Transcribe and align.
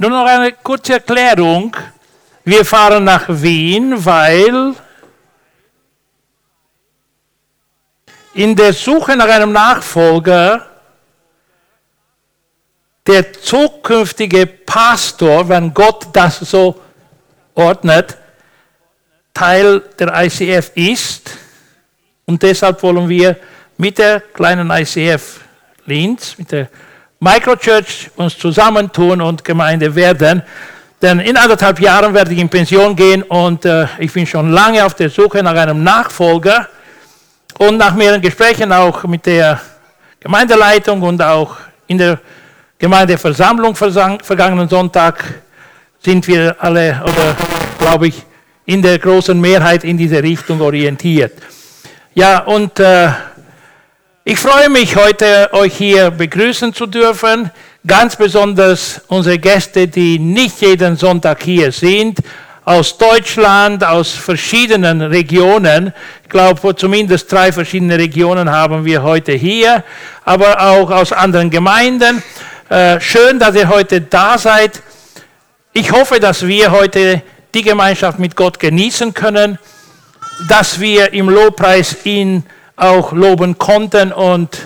Nur 0.00 0.08
noch 0.08 0.24
eine 0.24 0.52
kurze 0.52 0.94
Erklärung. 0.94 1.76
Wir 2.42 2.64
fahren 2.64 3.04
nach 3.04 3.26
Wien, 3.28 4.02
weil 4.02 4.74
in 8.32 8.56
der 8.56 8.72
Suche 8.72 9.14
nach 9.14 9.28
einem 9.28 9.52
Nachfolger 9.52 10.66
der 13.06 13.30
zukünftige 13.30 14.46
Pastor, 14.46 15.46
wenn 15.46 15.74
Gott 15.74 16.06
das 16.14 16.38
so 16.38 16.80
ordnet, 17.54 18.16
Teil 19.34 19.80
der 19.98 20.14
ICF 20.24 20.70
ist. 20.76 21.30
Und 22.24 22.42
deshalb 22.42 22.82
wollen 22.82 23.06
wir 23.06 23.36
mit 23.76 23.98
der 23.98 24.20
kleinen 24.20 24.70
ICF 24.70 25.40
Linz, 25.84 26.38
mit 26.38 26.52
der 26.52 26.70
Microchurch 27.22 28.10
uns 28.16 28.38
zusammentun 28.38 29.20
und 29.20 29.44
Gemeinde 29.44 29.94
werden. 29.94 30.42
Denn 31.02 31.20
in 31.20 31.36
anderthalb 31.36 31.78
Jahren 31.78 32.14
werde 32.14 32.32
ich 32.32 32.38
in 32.38 32.48
Pension 32.48 32.96
gehen 32.96 33.22
und 33.22 33.66
äh, 33.66 33.86
ich 33.98 34.10
bin 34.10 34.26
schon 34.26 34.52
lange 34.52 34.82
auf 34.84 34.94
der 34.94 35.10
Suche 35.10 35.42
nach 35.42 35.54
einem 35.54 35.84
Nachfolger. 35.84 36.68
Und 37.58 37.76
nach 37.76 37.94
mehreren 37.94 38.22
Gesprächen 38.22 38.72
auch 38.72 39.04
mit 39.04 39.26
der 39.26 39.60
Gemeindeleitung 40.18 41.02
und 41.02 41.20
auch 41.22 41.58
in 41.88 41.98
der 41.98 42.18
Gemeindeversammlung 42.78 43.76
vergangenen 43.76 44.70
Sonntag 44.70 45.22
sind 46.02 46.26
wir 46.26 46.56
alle, 46.58 47.02
oder 47.04 47.36
glaube 47.78 48.08
ich, 48.08 48.24
in 48.64 48.80
der 48.80 48.98
großen 48.98 49.38
Mehrheit 49.38 49.84
in 49.84 49.98
diese 49.98 50.22
Richtung 50.22 50.62
orientiert. 50.62 51.34
Ja, 52.14 52.38
und 52.38 52.80
äh, 52.80 53.10
ich 54.30 54.38
freue 54.38 54.68
mich 54.68 54.94
heute, 54.94 55.48
euch 55.54 55.76
hier 55.76 56.12
begrüßen 56.12 56.72
zu 56.72 56.86
dürfen. 56.86 57.50
Ganz 57.84 58.14
besonders 58.14 59.00
unsere 59.08 59.40
Gäste, 59.40 59.88
die 59.88 60.20
nicht 60.20 60.60
jeden 60.60 60.96
Sonntag 60.96 61.42
hier 61.42 61.72
sind, 61.72 62.20
aus 62.64 62.96
Deutschland, 62.96 63.82
aus 63.82 64.12
verschiedenen 64.12 65.02
Regionen. 65.02 65.92
Ich 66.22 66.28
glaube, 66.28 66.76
zumindest 66.76 67.32
drei 67.32 67.50
verschiedene 67.50 67.98
Regionen 67.98 68.48
haben 68.48 68.84
wir 68.84 69.02
heute 69.02 69.32
hier, 69.32 69.82
aber 70.24 70.60
auch 70.60 70.92
aus 70.92 71.12
anderen 71.12 71.50
Gemeinden. 71.50 72.22
Äh, 72.68 73.00
schön, 73.00 73.40
dass 73.40 73.56
ihr 73.56 73.68
heute 73.68 74.00
da 74.00 74.38
seid. 74.38 74.80
Ich 75.72 75.90
hoffe, 75.90 76.20
dass 76.20 76.46
wir 76.46 76.70
heute 76.70 77.22
die 77.52 77.62
Gemeinschaft 77.62 78.20
mit 78.20 78.36
Gott 78.36 78.60
genießen 78.60 79.12
können, 79.12 79.58
dass 80.48 80.78
wir 80.78 81.12
im 81.14 81.28
Lobpreis 81.28 81.96
ihn 82.04 82.44
auch 82.80 83.12
loben 83.12 83.58
konnten 83.58 84.12
und 84.12 84.58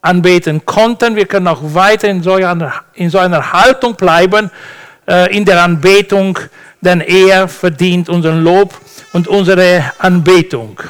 anbeten 0.00 0.64
konnten. 0.64 1.16
Wir 1.16 1.26
können 1.26 1.48
auch 1.48 1.60
weiter 1.62 2.08
in 2.08 2.22
so 2.22 2.34
einer, 2.34 2.72
in 2.94 3.10
so 3.10 3.18
einer 3.18 3.52
Haltung 3.52 3.94
bleiben, 3.94 4.50
äh, 5.06 5.36
in 5.36 5.44
der 5.44 5.62
Anbetung, 5.62 6.38
denn 6.80 7.00
er 7.00 7.46
verdient 7.48 8.08
unseren 8.08 8.42
Lob 8.42 8.74
und 9.12 9.28
unsere 9.28 9.92
Anbetung. 9.98 10.80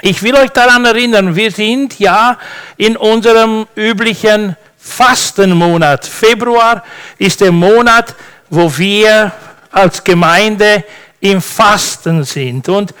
Ich 0.00 0.22
will 0.22 0.34
euch 0.34 0.50
daran 0.50 0.84
erinnern, 0.84 1.36
wir 1.36 1.52
sind 1.52 2.00
ja 2.00 2.36
in 2.76 2.96
unserem 2.96 3.66
üblichen 3.76 4.56
Fastenmonat. 4.76 6.04
Februar 6.04 6.82
ist 7.18 7.40
der 7.40 7.52
Monat, 7.52 8.16
wo 8.50 8.76
wir 8.76 9.30
als 9.70 10.02
Gemeinde 10.02 10.82
im 11.20 11.40
Fasten 11.40 12.24
sind. 12.24 12.68
Und 12.68 12.92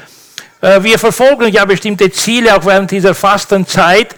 wir 0.82 0.98
verfolgen 0.98 1.48
ja 1.48 1.64
bestimmte 1.64 2.10
Ziele 2.12 2.54
auch 2.56 2.64
während 2.64 2.90
dieser 2.90 3.14
Fastenzeit. 3.14 4.14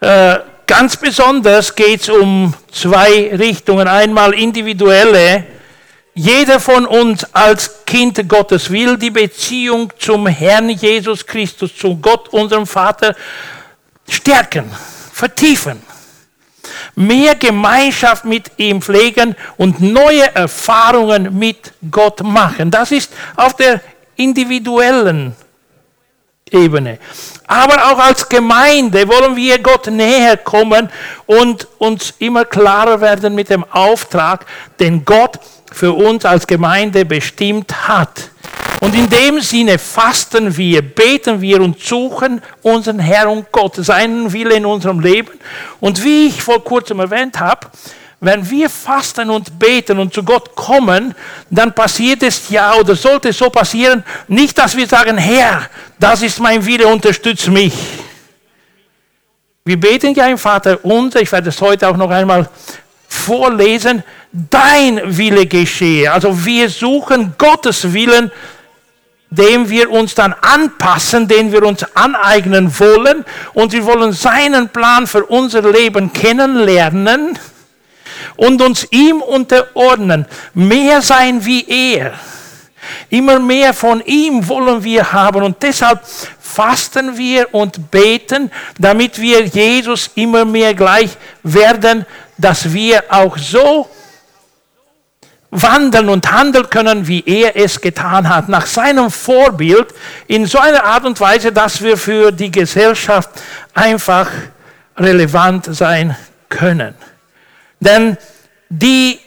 Äh, 0.00 0.38
ganz 0.66 0.96
besonders 0.96 1.74
geht 1.74 2.02
es 2.02 2.08
um 2.10 2.54
zwei 2.70 3.34
Richtungen. 3.34 3.88
Einmal 3.88 4.34
individuelle. 4.34 5.44
Jeder 6.14 6.60
von 6.60 6.86
uns 6.86 7.24
als 7.32 7.84
Kind 7.86 8.28
Gottes 8.28 8.70
will 8.70 8.98
die 8.98 9.10
Beziehung 9.10 9.90
zum 9.98 10.26
Herrn 10.26 10.68
Jesus 10.68 11.24
Christus, 11.24 11.74
zu 11.74 11.96
Gott, 11.96 12.28
unserem 12.28 12.66
Vater, 12.66 13.16
stärken, 14.06 14.70
vertiefen 15.12 15.82
mehr 16.94 17.34
Gemeinschaft 17.36 18.24
mit 18.24 18.50
ihm 18.58 18.82
pflegen 18.82 19.34
und 19.56 19.80
neue 19.80 20.34
Erfahrungen 20.34 21.38
mit 21.38 21.72
Gott 21.90 22.22
machen. 22.22 22.70
Das 22.70 22.92
ist 22.92 23.12
auf 23.36 23.56
der 23.56 23.80
individuellen 24.16 25.34
Ebene. 26.50 26.98
Aber 27.46 27.90
auch 27.90 27.98
als 27.98 28.28
Gemeinde 28.28 29.08
wollen 29.08 29.36
wir 29.36 29.58
Gott 29.58 29.88
näher 29.88 30.36
kommen 30.36 30.88
und 31.26 31.66
uns 31.78 32.14
immer 32.18 32.44
klarer 32.44 33.00
werden 33.00 33.34
mit 33.34 33.50
dem 33.50 33.64
Auftrag, 33.64 34.46
den 34.78 35.04
Gott 35.04 35.38
für 35.72 35.92
uns 35.92 36.24
als 36.24 36.46
Gemeinde 36.46 37.04
bestimmt 37.04 37.88
hat. 37.88 38.30
Und 38.80 38.94
in 38.94 39.10
dem 39.10 39.40
Sinne 39.40 39.78
fasten 39.78 40.56
wir, 40.56 40.80
beten 40.80 41.40
wir 41.40 41.60
und 41.60 41.78
suchen 41.80 42.40
unseren 42.62 42.98
Herrn 42.98 43.28
und 43.28 43.52
Gott, 43.52 43.76
seinen 43.76 44.32
Wille 44.32 44.54
in 44.54 44.64
unserem 44.64 45.00
Leben. 45.00 45.32
Und 45.80 46.02
wie 46.02 46.28
ich 46.28 46.42
vor 46.42 46.64
kurzem 46.64 46.98
erwähnt 46.98 47.38
habe, 47.38 47.68
wenn 48.20 48.48
wir 48.48 48.68
fasten 48.68 49.30
und 49.30 49.58
beten 49.58 49.98
und 49.98 50.12
zu 50.12 50.22
Gott 50.22 50.54
kommen, 50.54 51.14
dann 51.48 51.74
passiert 51.74 52.22
es 52.22 52.50
ja 52.50 52.74
oder 52.74 52.94
sollte 52.94 53.30
es 53.30 53.38
so 53.38 53.48
passieren, 53.48 54.04
nicht, 54.28 54.58
dass 54.58 54.76
wir 54.76 54.86
sagen, 54.86 55.16
Herr, 55.16 55.68
das 55.98 56.20
ist 56.20 56.38
mein 56.38 56.64
Wille, 56.64 56.86
unterstütz 56.86 57.46
mich. 57.46 57.74
Wir 59.64 59.80
beten 59.80 60.14
ja 60.14 60.26
im 60.26 60.36
Vater 60.36 60.78
unser, 60.82 61.20
ich 61.22 61.32
werde 61.32 61.48
es 61.48 61.60
heute 61.60 61.88
auch 61.88 61.96
noch 61.96 62.10
einmal 62.10 62.48
vorlesen, 63.08 64.02
dein 64.32 65.00
Wille 65.16 65.46
geschehe. 65.46 66.12
Also 66.12 66.44
wir 66.44 66.68
suchen 66.68 67.34
Gottes 67.38 67.92
Willen 67.92 68.30
dem 69.32 69.70
wir 69.70 69.88
uns 69.92 70.16
dann 70.16 70.34
anpassen, 70.40 71.28
den 71.28 71.52
wir 71.52 71.62
uns 71.62 71.84
aneignen 71.94 72.76
wollen. 72.80 73.24
Und 73.54 73.72
wir 73.72 73.84
wollen 73.86 74.12
seinen 74.12 74.70
Plan 74.70 75.06
für 75.06 75.24
unser 75.24 75.62
Leben 75.70 76.12
kennenlernen 76.12 77.38
und 78.36 78.62
uns 78.62 78.86
ihm 78.90 79.22
unterordnen. 79.22 80.26
Mehr 80.54 81.02
sein 81.02 81.44
wie 81.44 81.64
er. 81.68 82.12
Immer 83.08 83.38
mehr 83.38 83.74
von 83.74 84.00
ihm 84.04 84.48
wollen 84.48 84.82
wir 84.82 85.12
haben 85.12 85.42
und 85.42 85.62
deshalb 85.62 86.00
fasten 86.40 87.16
wir 87.16 87.54
und 87.54 87.90
beten, 87.90 88.50
damit 88.78 89.20
wir 89.20 89.44
Jesus 89.44 90.10
immer 90.14 90.44
mehr 90.44 90.74
gleich 90.74 91.10
werden, 91.42 92.06
dass 92.38 92.72
wir 92.72 93.04
auch 93.08 93.36
so 93.38 93.88
wandeln 95.50 96.08
und 96.08 96.30
handeln 96.30 96.70
können, 96.70 97.06
wie 97.06 97.22
er 97.26 97.56
es 97.56 97.80
getan 97.80 98.28
hat, 98.28 98.48
nach 98.48 98.66
seinem 98.66 99.10
Vorbild, 99.10 99.88
in 100.26 100.46
so 100.46 100.58
einer 100.58 100.84
Art 100.84 101.04
und 101.04 101.18
Weise, 101.20 101.52
dass 101.52 101.82
wir 101.82 101.96
für 101.96 102.30
die 102.30 102.50
Gesellschaft 102.50 103.30
einfach 103.74 104.28
relevant 104.96 105.66
sein 105.74 106.16
können. 106.48 106.94
Denn 107.80 108.16
die 108.68 109.18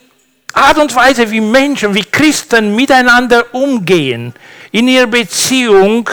Art 0.53 0.77
und 0.77 0.95
Weise, 0.95 1.29
wie 1.31 1.41
Menschen, 1.41 1.93
wie 1.95 2.03
Christen 2.03 2.75
miteinander 2.75 3.53
umgehen, 3.53 4.33
in 4.71 4.87
ihrer 4.87 5.07
Beziehung, 5.07 6.09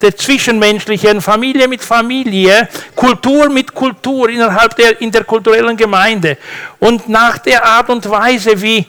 der 0.00 0.16
zwischenmenschlichen 0.16 1.20
Familie 1.20 1.68
mit 1.68 1.82
Familie, 1.82 2.68
Kultur 2.94 3.48
mit 3.48 3.74
Kultur 3.74 4.28
innerhalb 4.28 4.76
der 4.76 5.00
interkulturellen 5.00 5.76
Gemeinde 5.76 6.36
und 6.78 7.08
nach 7.08 7.38
der 7.38 7.64
Art 7.64 7.88
und 7.90 8.08
Weise, 8.08 8.60
wie 8.60 8.86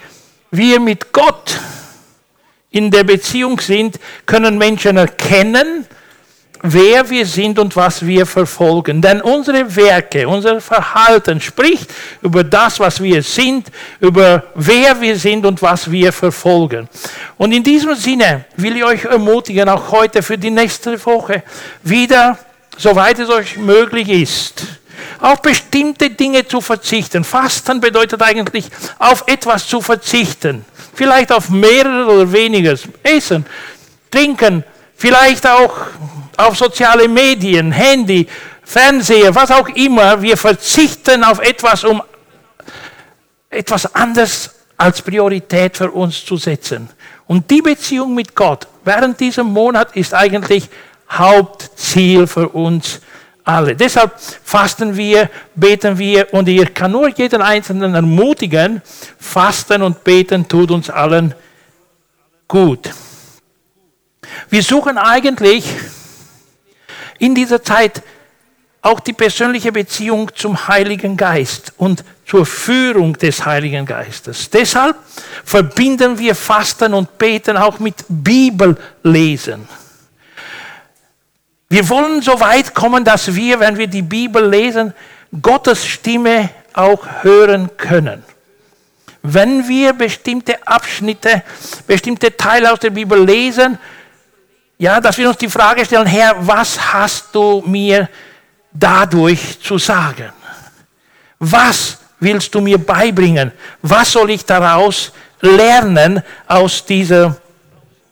wir 0.52 0.80
mit 0.80 1.12
Gott 1.14 1.60
in 2.72 2.92
der 2.92 3.04
Beziehung 3.04 3.60
sind, 3.60 4.00
können 4.26 4.58
Menschen 4.58 4.98
erkennen, 4.98 5.86
wer 6.74 7.10
wir 7.10 7.26
sind 7.26 7.60
und 7.60 7.76
was 7.76 8.06
wir 8.06 8.26
verfolgen. 8.26 9.02
Denn 9.02 9.22
unsere 9.22 9.76
Werke, 9.76 10.28
unser 10.28 10.60
Verhalten 10.62 11.40
spricht 11.42 11.90
über 12.22 12.44
das, 12.44 12.80
was 12.80 13.02
wir 13.02 13.22
sind, 13.22 13.72
über 14.00 14.44
wer 14.56 15.00
wir 15.00 15.18
sind 15.18 15.46
und 15.46 15.62
was 15.62 15.90
wir 15.90 16.12
verfolgen. 16.12 16.88
Und 17.38 17.52
in 17.52 17.64
diesem 17.64 17.96
Sinne 17.96 18.46
will 18.56 18.78
ich 18.78 18.84
euch 18.84 19.06
ermutigen, 19.06 19.70
auch 19.70 19.92
heute 19.92 20.22
für 20.22 20.38
die 20.38 20.52
nächste 20.52 21.04
Woche 21.06 21.44
wieder, 21.84 22.38
soweit 22.78 23.20
es 23.20 23.30
euch 23.30 23.58
möglich 23.58 24.10
ist, 24.10 24.64
auf 25.20 25.42
bestimmte 25.42 26.10
Dinge 26.10 26.48
zu 26.48 26.62
verzichten. 26.62 27.24
Fasten 27.24 27.80
bedeutet 27.80 28.22
eigentlich, 28.22 28.66
auf 29.00 29.24
etwas 29.28 29.68
zu 29.68 29.82
verzichten. 29.82 30.66
Vielleicht 30.94 31.32
auf 31.32 31.50
mehrere 31.50 32.06
oder 32.12 32.32
weniger. 32.32 32.76
Essen, 33.04 33.46
trinken, 34.12 34.64
vielleicht 34.96 35.48
auch 35.48 35.74
auf 36.38 36.58
soziale 36.58 37.08
Medien, 37.08 37.72
Handy, 37.72 38.28
Fernseher, 38.64 39.34
was 39.34 39.52
auch 39.52 39.70
immer. 39.70 40.22
Wir 40.22 40.38
verzichten 40.38 41.24
auf 41.24 41.40
etwas, 41.40 41.84
um 41.84 42.02
etwas 43.50 43.94
anderes 43.96 44.52
als 44.78 45.02
Priorität 45.02 45.78
für 45.78 45.92
uns 45.92 46.26
zu 46.26 46.38
setzen. 46.38 46.90
Und 47.28 47.50
die 47.50 47.62
Beziehung 47.62 48.14
mit 48.14 48.36
Gott 48.36 48.68
während 48.84 49.20
diesem 49.20 49.48
Monat 49.48 49.96
ist 49.96 50.14
eigentlich 50.14 50.70
Hauptziel 51.10 52.28
für 52.28 52.50
uns 52.50 53.00
alle. 53.44 53.76
Deshalb 53.76 54.14
fasten 54.44 54.98
wir, 54.98 55.30
beten 55.54 55.98
wir 55.98 56.34
und 56.34 56.50
ich 56.50 56.74
kann 56.74 56.92
nur 56.92 57.10
jeden 57.10 57.42
Einzelnen 57.42 57.94
ermutigen, 57.94 58.82
fasten 59.20 59.84
und 59.84 60.04
beten 60.04 60.48
tut 60.48 60.72
uns 60.72 60.90
allen 60.90 61.34
gut. 62.48 62.90
Wir 64.50 64.64
suchen 64.64 64.98
eigentlich 64.98 65.66
in 67.20 67.36
dieser 67.36 67.64
Zeit 67.64 68.02
auch 68.82 69.00
die 69.00 69.14
persönliche 69.14 69.72
Beziehung 69.72 70.30
zum 70.36 70.68
Heiligen 70.68 71.18
Geist 71.18 71.74
und 71.78 72.04
zur 72.26 72.46
Führung 72.46 73.14
des 73.14 73.44
Heiligen 73.44 73.86
Geistes. 73.86 74.50
Deshalb 74.50 74.96
verbinden 75.44 76.20
wir 76.20 76.36
Fasten 76.36 76.94
und 76.94 77.18
Beten 77.18 77.58
auch 77.58 77.80
mit 77.80 78.06
Bibellesen. 78.08 79.68
Wir 81.68 81.90
wollen 81.90 82.22
so 82.22 82.40
weit 82.40 82.76
kommen, 82.76 83.04
dass 83.04 83.34
wir, 83.34 83.60
wenn 83.60 83.78
wir 83.78 83.88
die 83.88 84.04
Bibel 84.04 84.48
lesen, 84.48 84.94
Gottes 85.42 85.86
Stimme 85.86 86.50
auch 86.74 87.06
hören 87.24 87.70
können. 87.78 88.24
Wenn 89.24 89.68
wir 89.68 89.94
bestimmte 89.94 90.66
Abschnitte, 90.68 91.42
bestimmte 91.88 92.38
Teile 92.38 92.72
aus 92.72 92.80
der 92.80 92.92
Bibel 92.92 93.26
lesen, 93.26 93.80
ja, 94.78 95.00
dass 95.00 95.18
wir 95.18 95.30
uns 95.30 95.38
die 95.38 95.50
Frage 95.50 95.86
stellen, 95.86 96.06
Herr, 96.06 96.36
was 96.40 96.94
hast 96.94 97.34
du 97.34 97.64
mir 97.66 98.10
dadurch 98.72 99.60
zu 99.62 99.78
sagen? 99.78 100.32
Was 101.40 101.98
willst 102.20 102.54
du 102.54 102.62
mir 102.62 102.78
beibringen? 102.78 103.52
Was 103.82 104.12
soll 104.12 104.32
ich 104.32 104.44
daraus 104.44 105.12
lernen 105.42 106.22
aus 106.48 106.86
dieser 106.86 107.38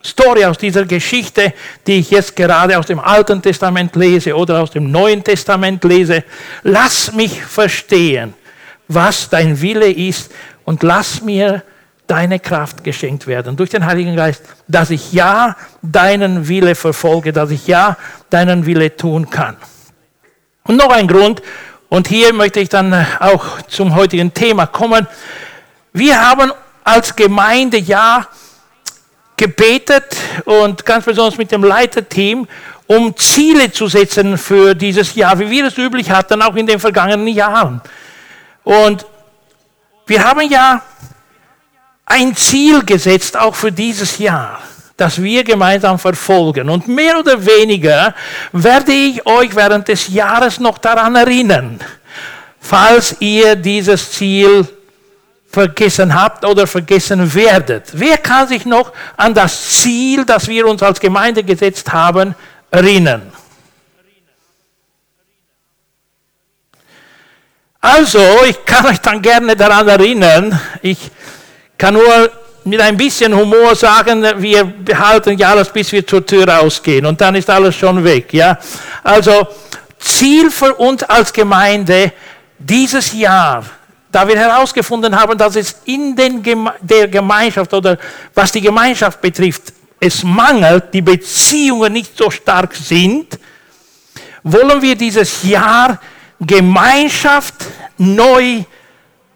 Story, 0.03 0.43
aus 0.43 0.57
dieser 0.57 0.85
Geschichte, 0.85 1.53
die 1.87 1.99
ich 1.99 2.11
jetzt 2.11 2.35
gerade 2.35 2.77
aus 2.77 2.87
dem 2.87 2.99
Alten 2.99 3.41
Testament 3.41 3.95
lese 3.95 4.35
oder 4.35 4.61
aus 4.61 4.71
dem 4.71 4.91
Neuen 4.91 5.23
Testament 5.23 5.81
lese. 5.85 6.25
Lass 6.63 7.13
mich 7.13 7.41
verstehen, 7.41 8.33
was 8.89 9.29
dein 9.29 9.59
Wille 9.61 9.89
ist 9.89 10.29
und 10.65 10.83
lass 10.83 11.21
mir 11.21 11.63
deine 12.07 12.39
Kraft 12.39 12.83
geschenkt 12.83 13.27
werden 13.27 13.55
durch 13.55 13.69
den 13.69 13.85
Heiligen 13.85 14.15
Geist, 14.15 14.43
dass 14.67 14.89
ich 14.89 15.13
ja 15.13 15.55
deinen 15.81 16.47
Wille 16.47 16.75
verfolge, 16.75 17.31
dass 17.31 17.51
ich 17.51 17.67
ja 17.67 17.97
deinen 18.29 18.65
Wille 18.65 18.95
tun 18.95 19.29
kann. 19.29 19.55
Und 20.63 20.77
noch 20.77 20.91
ein 20.91 21.07
Grund, 21.07 21.41
und 21.89 22.07
hier 22.07 22.33
möchte 22.33 22.59
ich 22.59 22.69
dann 22.69 23.05
auch 23.19 23.61
zum 23.67 23.93
heutigen 23.93 24.33
Thema 24.33 24.65
kommen. 24.65 25.07
Wir 25.91 26.19
haben 26.19 26.51
als 26.83 27.15
Gemeinde 27.15 27.77
ja 27.77 28.27
gebetet 29.37 30.15
und 30.45 30.85
ganz 30.85 31.05
besonders 31.05 31.37
mit 31.37 31.51
dem 31.51 31.63
Leiterteam, 31.63 32.47
um 32.87 33.15
Ziele 33.15 33.71
zu 33.71 33.87
setzen 33.87 34.37
für 34.37 34.73
dieses 34.73 35.15
Jahr, 35.15 35.37
wie 35.37 35.49
wir 35.49 35.67
es 35.67 35.77
üblich 35.77 36.09
hatten, 36.09 36.41
auch 36.41 36.55
in 36.55 36.65
den 36.65 36.79
vergangenen 36.79 37.27
Jahren. 37.27 37.81
Und 38.63 39.05
wir 40.07 40.23
haben 40.23 40.41
ja 40.49 40.81
ein 42.05 42.35
Ziel 42.35 42.83
gesetzt, 42.83 43.37
auch 43.37 43.55
für 43.55 43.71
dieses 43.71 44.17
Jahr, 44.17 44.59
das 44.97 45.21
wir 45.21 45.43
gemeinsam 45.43 45.97
verfolgen. 45.97 46.69
Und 46.69 46.87
mehr 46.87 47.19
oder 47.19 47.43
weniger 47.45 48.13
werde 48.51 48.91
ich 48.91 49.25
euch 49.25 49.55
während 49.55 49.87
des 49.87 50.07
Jahres 50.09 50.59
noch 50.59 50.77
daran 50.77 51.15
erinnern, 51.15 51.79
falls 52.59 53.15
ihr 53.19 53.55
dieses 53.55 54.11
Ziel 54.11 54.67
vergessen 55.49 56.13
habt 56.13 56.43
oder 56.45 56.65
vergessen 56.65 57.33
werdet. 57.33 57.89
Wer 57.93 58.17
kann 58.17 58.47
sich 58.47 58.65
noch 58.65 58.91
an 59.15 59.33
das 59.33 59.69
Ziel, 59.69 60.25
das 60.25 60.47
wir 60.47 60.65
uns 60.67 60.81
als 60.81 60.99
Gemeinde 60.99 61.43
gesetzt 61.43 61.91
haben, 61.93 62.33
erinnern? 62.71 63.31
Also, 67.79 68.19
ich 68.47 68.65
kann 68.65 68.85
euch 68.85 68.99
dann 68.99 69.21
gerne 69.21 69.55
daran 69.55 69.87
erinnern, 69.89 70.59
ich 70.81 70.97
kann 71.77 71.93
nur 71.93 72.31
mit 72.65 72.79
ein 72.79 72.95
bisschen 72.95 73.35
Humor 73.35 73.75
sagen, 73.75 74.23
wir 74.37 74.63
behalten 74.63 75.37
ja 75.37 75.51
alles, 75.51 75.69
bis 75.69 75.91
wir 75.91 76.05
zur 76.07 76.25
Tür 76.25 76.47
rausgehen 76.47 77.05
und 77.05 77.19
dann 77.19 77.35
ist 77.35 77.49
alles 77.49 77.75
schon 77.75 78.03
weg. 78.03 78.33
Ja? 78.33 78.57
Also, 79.03 79.47
Ziel 79.99 80.49
für 80.49 80.73
uns 80.75 81.03
als 81.03 81.31
Gemeinde 81.31 82.13
dieses 82.59 83.13
Jahr 83.13 83.63
da 84.13 84.27
wir 84.27 84.37
herausgefunden 84.37 85.19
haben, 85.19 85.37
dass 85.37 85.55
es 85.55 85.75
in 85.85 86.15
Geme 86.15 86.73
der 86.79 87.07
Gemeinschaft 87.07 87.73
oder 87.73 87.97
was 88.33 88.51
die 88.51 88.61
Gemeinschaft 88.61 89.19
betrifft, 89.19 89.73
es 89.99 90.23
mangelt, 90.23 90.93
die 90.93 91.01
Beziehungen 91.01 91.91
nicht 91.91 92.15
so 92.15 92.29
stark 92.29 92.75
sind, 92.75 93.39
wollen 94.43 94.81
wir 94.81 94.95
dieses 94.95 95.41
Jahr 95.43 95.99
Gemeinschaft 96.39 97.55
neu 97.97 98.63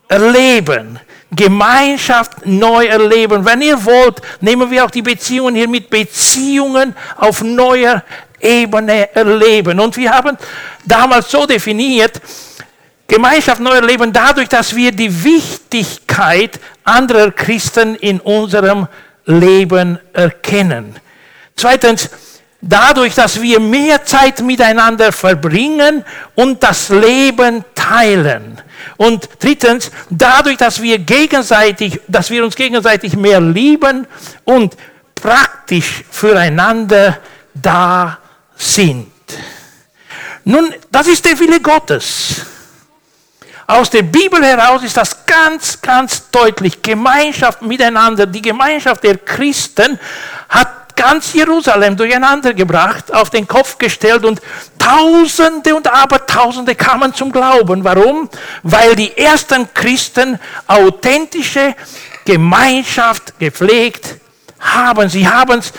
erleben. 0.07 1.00
Gemeinschaft 1.31 2.45
neu 2.45 2.85
erleben. 2.85 3.44
Wenn 3.45 3.62
ihr 3.62 3.83
wollt, 3.83 4.21
nehmen 4.39 4.71
wir 4.71 4.85
auch 4.85 4.91
die 4.91 5.01
Beziehungen 5.01 5.56
hier 5.56 5.68
mit 5.68 5.89
Beziehungen 5.89 6.95
auf 7.18 7.44
neuer 7.44 8.03
Ebene 8.39 9.13
erleben. 9.13 9.79
Und 9.79 9.97
wir 9.97 10.12
haben 10.12 10.38
damals 10.85 11.29
so 11.29 11.45
definiert, 11.45 12.21
Gemeinschaft 13.07 13.62
neu 13.62 13.75
erleben 13.75 14.12
dadurch, 14.12 14.50
dass 14.50 14.75
wir 14.75 14.91
die 14.91 15.24
Wichtigkeit 15.24 16.59
anderer 16.83 17.31
Christen 17.31 17.95
in 17.95 18.19
unserem 18.19 18.88
Leben 19.25 19.97
erkennen. 20.13 20.95
Zweitens, 21.56 22.09
dadurch, 22.68 23.16
dass 23.16 23.42
wir 23.42 23.60
mehr 23.60 24.04
Zeit 24.06 24.42
miteinander 24.42 25.12
verbringen 25.12 26.04
und 26.36 26.62
das 26.62 26.90
Leben 26.90 27.64
teilen. 27.74 28.62
Und 28.98 29.30
drittens, 29.40 29.92
dadurch, 30.10 30.58
dass 30.58 30.81
wir 30.81 31.00
gegenseitig, 31.00 32.00
dass 32.08 32.30
wir 32.30 32.44
uns 32.44 32.56
gegenseitig 32.56 33.16
mehr 33.16 33.40
lieben 33.40 34.06
und 34.44 34.75
praktisch 35.16 36.04
füreinander 36.12 37.19
da 37.54 38.19
sind. 38.56 39.12
Nun, 40.44 40.74
das 40.92 41.08
ist 41.08 41.25
der 41.25 41.38
Wille 41.40 41.60
Gottes. 41.60 42.46
Aus 43.70 43.90
der 43.90 44.04
Bibel 44.04 44.42
heraus 44.42 44.81
ist 44.84 44.96
das 44.96 45.25
ganz, 45.25 45.81
ganz 45.81 46.30
deutlich. 46.30 46.81
Gemeinschaft 46.81 47.62
miteinander, 47.62 48.25
die 48.25 48.42
Gemeinschaft 48.42 49.04
der 49.04 49.18
Christen 49.18 50.00
hat 50.48 50.76
ganz 50.98 51.32
Jerusalem 51.32 51.96
durcheinander 51.96 52.54
gebracht, 52.54 53.14
auf 53.14 53.30
den 53.30 53.48
Kopf 53.48 53.78
gestellt 53.78 54.26
und 54.26 54.42
Tausende 54.78 55.76
und 55.76 55.88
Abertausende 55.88 56.76
kamen 56.76 57.14
zum 57.14 57.32
Glauben. 57.32 57.84
Warum? 57.84 58.30
Weil 58.64 58.96
die 58.96 59.18
ersten 59.18 59.74
Christen 59.74 60.39
authentische 60.66 61.75
Gemeinschaft 62.25 63.38
gepflegt 63.39 64.16
haben. 64.60 65.10
Sie 65.10 65.27
haben 65.27 65.60
es 65.60 65.74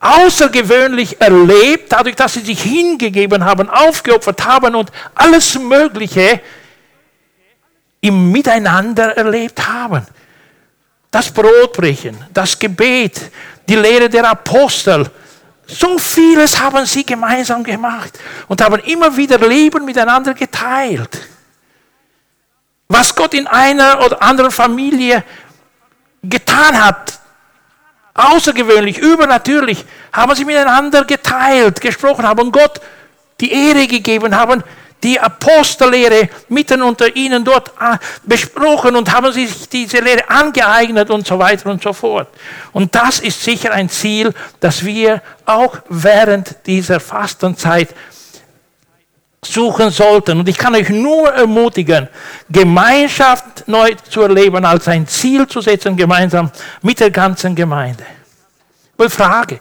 außergewöhnlich 0.00 1.20
erlebt, 1.20 1.92
dadurch, 1.92 2.16
dass 2.16 2.34
sie 2.34 2.40
sich 2.40 2.62
hingegeben 2.62 3.44
haben, 3.44 3.70
aufgeopfert 3.70 4.44
haben 4.44 4.74
und 4.74 4.90
alles 5.14 5.58
Mögliche 5.58 6.40
im 8.00 8.32
Miteinander 8.32 9.16
erlebt 9.16 9.66
haben. 9.66 10.04
Das 11.10 11.30
Brotbrechen, 11.30 12.16
das 12.32 12.58
Gebet, 12.58 13.20
die 13.72 13.78
Lehre 13.78 14.10
der 14.10 14.28
Apostel, 14.28 15.10
so 15.66 15.98
vieles 15.98 16.60
haben 16.60 16.84
sie 16.84 17.06
gemeinsam 17.06 17.64
gemacht 17.64 18.18
und 18.46 18.60
haben 18.60 18.78
immer 18.80 19.16
wieder 19.16 19.38
Leben 19.38 19.86
miteinander 19.86 20.34
geteilt. 20.34 21.18
Was 22.86 23.14
Gott 23.14 23.32
in 23.32 23.46
einer 23.46 24.04
oder 24.04 24.20
anderen 24.20 24.50
Familie 24.50 25.24
getan 26.22 26.84
hat, 26.84 27.18
außergewöhnlich, 28.12 28.98
übernatürlich, 28.98 29.86
haben 30.12 30.34
sie 30.34 30.44
miteinander 30.44 31.06
geteilt, 31.06 31.80
gesprochen, 31.80 32.26
haben 32.26 32.52
Gott 32.52 32.78
die 33.40 33.52
Ehre 33.52 33.86
gegeben, 33.86 34.36
haben 34.36 34.62
die 35.02 35.18
Apostellehre 35.18 36.28
mitten 36.48 36.82
unter 36.82 37.14
ihnen 37.16 37.44
dort 37.44 37.68
äh, 37.80 37.98
besprochen 38.24 38.96
und 38.96 39.12
haben 39.12 39.32
sich 39.32 39.68
diese 39.68 39.98
Lehre 39.98 40.28
angeeignet 40.28 41.10
und 41.10 41.26
so 41.26 41.38
weiter 41.38 41.70
und 41.70 41.82
so 41.82 41.92
fort. 41.92 42.28
Und 42.72 42.94
das 42.94 43.20
ist 43.20 43.42
sicher 43.42 43.72
ein 43.72 43.88
Ziel, 43.88 44.32
das 44.60 44.84
wir 44.84 45.22
auch 45.44 45.76
während 45.88 46.54
dieser 46.66 47.00
Fastenzeit 47.00 47.94
suchen 49.44 49.90
sollten. 49.90 50.38
Und 50.38 50.48
ich 50.48 50.56
kann 50.56 50.74
euch 50.74 50.88
nur 50.88 51.28
ermutigen, 51.32 52.08
Gemeinschaft 52.48 53.66
neu 53.66 53.94
zu 54.08 54.22
erleben, 54.22 54.64
als 54.64 54.86
ein 54.86 55.06
Ziel 55.06 55.46
zu 55.48 55.60
setzen, 55.60 55.96
gemeinsam 55.96 56.50
mit 56.80 57.00
der 57.00 57.10
ganzen 57.10 57.54
Gemeinde. 57.54 58.04
Und 58.96 59.10
Frage, 59.10 59.58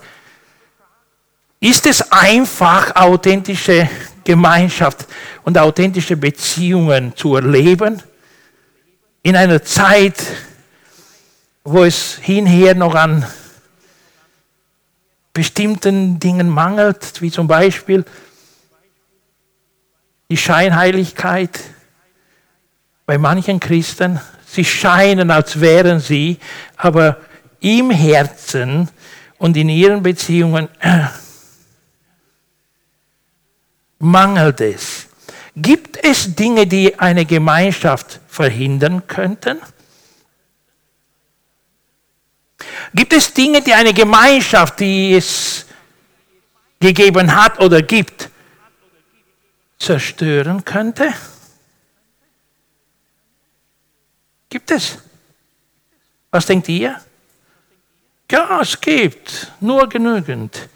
ist 1.60 1.86
es 1.88 2.12
einfach, 2.12 2.96
authentische 2.96 3.90
Gemeinschaft 4.24 5.08
und 5.44 5.58
authentische 5.58 6.18
Beziehungen 6.18 7.16
zu 7.16 7.36
erleben. 7.36 8.02
In 9.24 9.36
einer 9.36 9.64
Zeit, 9.64 10.24
wo 11.64 11.84
es 11.84 12.18
hinher 12.22 12.76
noch 12.76 12.96
an 12.96 13.26
bestimmten 15.34 16.20
Dingen 16.20 16.50
mangelt, 16.50 17.22
wie 17.22 17.32
zum 17.32 17.48
Beispiel 17.48 18.04
die 20.30 20.38
Scheinheiligkeit 20.38 21.60
bei 23.06 23.18
manchen 23.18 23.60
Christen. 23.60 24.20
Sie 24.46 24.66
scheinen, 24.66 25.32
als 25.32 25.60
wären 25.60 26.00
sie, 26.00 26.38
aber 26.78 27.18
im 27.60 27.92
Herzen 27.92 28.90
und 29.38 29.56
in 29.56 29.70
ihren 29.70 30.04
Beziehungen 30.04 30.68
mangelt 34.02 34.62
es. 34.62 35.08
Gibt 35.56 35.98
es 36.04 36.34
Dinge, 36.36 36.66
die 36.66 36.98
eine 36.98 37.26
Gemeinschaft 37.26 38.20
verhindern 38.28 39.06
könnten? 39.08 39.60
Gibt 42.94 43.14
es 43.14 43.34
Dinge, 43.34 43.62
die 43.62 43.74
eine 43.74 43.94
Gemeinschaft, 43.94 44.80
die 44.80 45.14
es 45.14 45.66
gegeben 46.80 47.36
hat 47.36 47.60
oder 47.60 47.82
gibt, 47.82 48.30
zerstören 49.78 50.64
könnte? 50.64 51.14
Gibt 54.50 54.72
es? 54.72 54.98
Was 56.30 56.46
denkt 56.46 56.68
ihr? 56.70 57.02
Ja, 58.30 58.62
es 58.62 58.80
gibt, 58.80 59.52
nur 59.60 59.90
genügend. 59.90 60.70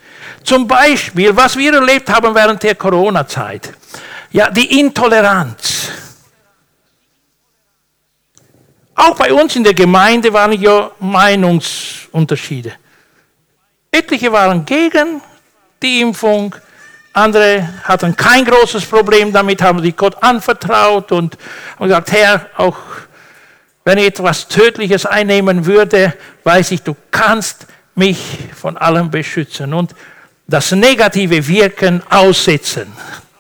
Zum 0.44 0.68
Beispiel, 0.68 1.36
was 1.36 1.58
wir 1.58 1.74
erlebt 1.74 2.10
haben 2.10 2.34
während 2.34 2.62
der 2.64 2.76
Corona-Zeit. 2.76 3.74
Ja, 4.32 4.50
die 4.50 4.80
Intoleranz. 4.80 5.90
Auch 8.96 9.16
bei 9.16 9.34
uns 9.34 9.56
in 9.56 9.64
der 9.64 9.74
Gemeinde 9.74 10.32
waren 10.32 10.54
ja 10.54 10.92
Meinungsunterschiede. 11.00 12.74
Etliche 13.92 14.32
waren 14.32 14.66
gegen 14.66 15.22
die 15.82 16.02
Impfung, 16.02 16.56
andere 17.14 17.70
hatten 17.84 18.16
kein 18.16 18.46
großes 18.46 18.86
Problem 18.86 19.32
damit, 19.32 19.62
haben 19.62 19.82
sich 19.82 19.96
Gott 19.96 20.22
anvertraut 20.22 21.12
und 21.12 21.38
haben 21.78 21.88
gesagt, 21.88 22.12
Herr, 22.12 22.50
auch 22.58 22.78
wenn 23.86 23.98
ich 23.98 24.08
etwas 24.08 24.48
Tödliches 24.48 25.06
einnehmen 25.06 25.66
würde, 25.66 26.14
weiß 26.44 26.72
ich, 26.72 26.82
du 26.82 26.96
kannst 27.12 27.68
mich 27.96 28.20
von 28.56 28.78
allem 28.78 29.12
beschützen 29.12 29.74
und 29.74 29.96
das 30.48 30.72
negative 30.72 31.48
Wirken 31.48 32.02
aussetzen 32.10 32.92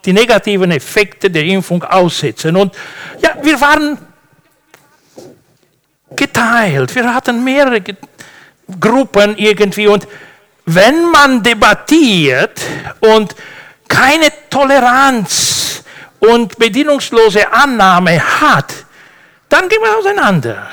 die 0.06 0.14
negativen 0.14 0.72
Effekte 0.72 1.30
der 1.30 1.44
Impfung 1.44 1.84
aussetzen. 1.84 2.56
Und 2.56 2.76
ja, 3.22 3.36
wir 3.42 3.60
waren 3.60 3.98
geteilt. 6.16 6.94
Wir 6.94 7.14
hatten 7.14 7.44
mehrere 7.44 7.82
Gruppen 8.80 9.38
irgendwie. 9.38 9.88
Und 9.88 10.08
wenn 10.66 11.10
man 11.12 11.42
debattiert 11.42 12.62
und 13.00 13.36
keine 13.88 14.32
Toleranz 14.50 15.84
und 16.20 16.58
bedingungslose 16.58 17.52
Annahme 17.52 18.22
hat, 18.42 18.74
dann 19.50 19.68
gehen 19.70 19.82
wir 19.82 19.98
auseinander. 19.98 20.68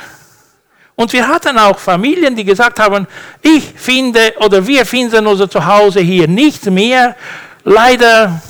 Und 0.94 1.12
wir 1.12 1.26
hatten 1.26 1.58
auch 1.58 1.78
Familien, 1.78 2.36
die 2.36 2.44
gesagt 2.44 2.78
haben, 2.78 3.06
ich 3.40 3.64
finde 3.74 4.34
oder 4.38 4.66
wir 4.66 4.84
finden 4.84 5.26
unser 5.26 5.48
Zuhause 5.48 6.00
hier 6.00 6.28
nicht 6.28 6.66
mehr. 6.66 7.16
Leider 7.64 8.42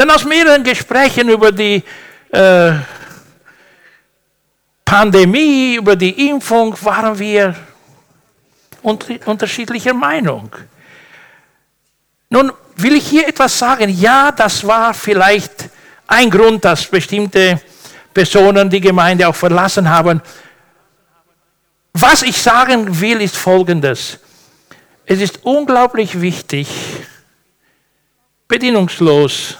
denn 0.00 0.10
aus 0.10 0.24
mehreren 0.24 0.64
Gesprächen 0.64 1.28
über 1.28 1.52
die 1.52 1.82
äh, 2.30 2.72
Pandemie, 4.82 5.74
über 5.74 5.94
die 5.94 6.28
Impfung 6.30 6.74
waren 6.82 7.18
wir 7.18 7.54
unterschiedlicher 8.82 9.92
Meinung. 9.92 10.50
Nun 12.30 12.50
will 12.76 12.94
ich 12.94 13.08
hier 13.08 13.28
etwas 13.28 13.58
sagen. 13.58 13.90
Ja, 13.90 14.32
das 14.32 14.66
war 14.66 14.94
vielleicht 14.94 15.68
ein 16.06 16.30
Grund, 16.30 16.64
dass 16.64 16.86
bestimmte 16.86 17.60
Personen 18.14 18.70
die 18.70 18.80
Gemeinde 18.80 19.28
auch 19.28 19.36
verlassen 19.36 19.86
haben. 19.86 20.22
Was 21.92 22.22
ich 22.22 22.40
sagen 22.40 23.00
will, 23.00 23.20
ist 23.20 23.36
Folgendes. 23.36 24.18
Es 25.06 25.20
ist 25.20 25.44
unglaublich 25.44 26.20
wichtig, 26.20 26.68
bedingungslos 28.46 29.56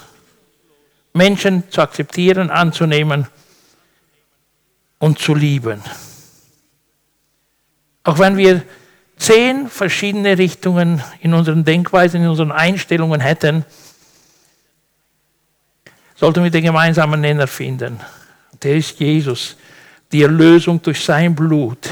Menschen 1.13 1.69
zu 1.69 1.81
akzeptieren, 1.81 2.49
anzunehmen 2.49 3.27
und 4.99 5.19
zu 5.19 5.35
lieben. 5.35 5.81
Auch 8.03 8.17
wenn 8.17 8.37
wir 8.37 8.63
zehn 9.17 9.67
verschiedene 9.69 10.37
Richtungen 10.37 11.03
in 11.19 11.33
unseren 11.33 11.63
Denkweisen, 11.63 12.21
in 12.21 12.29
unseren 12.29 12.51
Einstellungen 12.51 13.19
hätten, 13.19 13.65
sollten 16.15 16.43
wir 16.43 16.51
den 16.51 16.63
gemeinsamen 16.63 17.19
Nenner 17.19 17.47
finden. 17.47 17.99
Der 18.63 18.75
ist 18.75 18.99
Jesus, 18.99 19.57
die 20.11 20.23
Erlösung 20.23 20.81
durch 20.81 21.03
sein 21.03 21.35
Blut. 21.35 21.89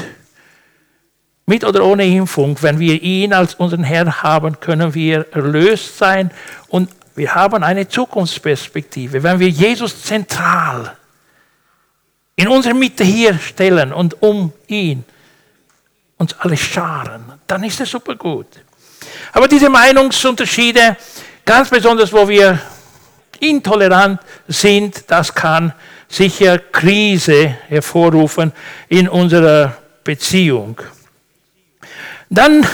Mit 1.50 1.64
oder 1.64 1.84
ohne 1.84 2.06
Impfung, 2.06 2.56
wenn 2.60 2.78
wir 2.78 3.02
ihn 3.02 3.32
als 3.32 3.54
unseren 3.56 3.82
Herrn 3.82 4.22
haben, 4.22 4.60
können 4.60 4.94
wir 4.94 5.26
erlöst 5.32 5.98
sein 5.98 6.30
und 6.68 6.88
wir 7.16 7.34
haben 7.34 7.64
eine 7.64 7.88
Zukunftsperspektive. 7.88 9.20
Wenn 9.20 9.40
wir 9.40 9.48
Jesus 9.48 10.00
zentral 10.00 10.96
in 12.36 12.46
unserer 12.46 12.74
Mitte 12.74 13.02
hier 13.02 13.36
stellen 13.36 13.92
und 13.92 14.22
um 14.22 14.52
ihn 14.68 15.04
uns 16.18 16.36
alle 16.38 16.56
scharen, 16.56 17.24
dann 17.48 17.64
ist 17.64 17.80
es 17.80 17.90
super 17.90 18.14
gut. 18.14 18.46
Aber 19.32 19.48
diese 19.48 19.68
Meinungsunterschiede, 19.68 20.96
ganz 21.44 21.68
besonders 21.68 22.12
wo 22.12 22.28
wir 22.28 22.60
intolerant 23.40 24.20
sind, 24.46 25.02
das 25.10 25.34
kann 25.34 25.72
sicher 26.08 26.60
Krise 26.60 27.56
hervorrufen 27.66 28.52
in 28.88 29.08
unserer 29.08 29.76
Beziehung. 30.04 30.80
Dann 32.30 32.66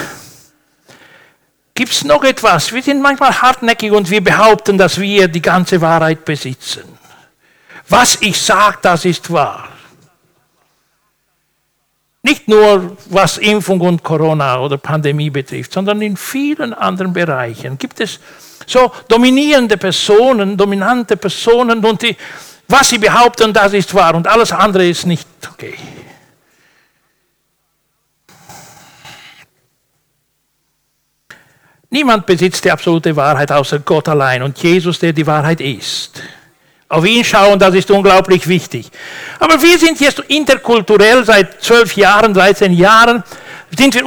Gibt 1.77 1.91
es 1.91 2.03
noch 2.03 2.23
etwas? 2.23 2.73
Wir 2.73 2.81
sind 2.81 3.03
manchmal 3.03 3.39
hartnäckig 3.39 3.91
und 3.91 4.09
wir 4.09 4.23
behaupten, 4.23 4.79
dass 4.79 4.99
wir 4.99 5.27
die 5.27 5.43
ganze 5.43 5.79
Wahrheit 5.79 6.25
besitzen. 6.25 6.85
Was 7.87 8.17
ich 8.19 8.41
sage, 8.41 8.79
das 8.81 9.05
ist 9.05 9.31
wahr. 9.31 9.69
Nicht 12.23 12.47
nur 12.47 12.97
was 13.11 13.37
Impfung 13.37 13.79
und 13.81 14.03
Corona 14.03 14.59
oder 14.59 14.79
Pandemie 14.79 15.29
betrifft, 15.29 15.71
sondern 15.71 16.01
in 16.01 16.17
vielen 16.17 16.73
anderen 16.73 17.13
Bereichen 17.13 17.77
gibt 17.77 17.99
es 17.99 18.19
so 18.65 18.91
dominierende 19.07 19.77
Personen, 19.77 20.57
dominante 20.57 21.15
Personen 21.15 21.85
und 21.85 22.01
die, 22.01 22.17
was 22.67 22.89
sie 22.89 22.97
behaupten, 22.97 23.53
das 23.53 23.73
ist 23.73 23.93
wahr 23.93 24.15
und 24.15 24.27
alles 24.27 24.51
andere 24.51 24.89
ist 24.89 25.05
nicht 25.05 25.27
okay. 25.47 25.75
Niemand 31.89 32.25
besitzt 32.25 32.65
die 32.65 32.71
absolute 32.71 33.15
Wahrheit 33.15 33.51
außer 33.51 33.79
Gott 33.79 34.09
allein 34.09 34.43
und 34.43 34.57
Jesus, 34.57 34.99
der 34.99 35.13
die 35.13 35.25
Wahrheit 35.25 35.61
ist. 35.61 36.21
Auf 36.89 37.05
ihn 37.05 37.23
schauen, 37.23 37.59
das 37.59 37.75
ist 37.75 37.91
unglaublich 37.91 38.47
wichtig. 38.47 38.89
Aber 39.39 39.61
wir 39.61 39.77
sind 39.77 39.99
jetzt 39.99 40.19
interkulturell 40.27 41.23
seit 41.25 41.61
zwölf 41.61 41.95
Jahren, 41.95 42.33
13 42.33 42.73
Jahren, 42.73 43.23
sind 43.77 43.93
wir 43.93 44.03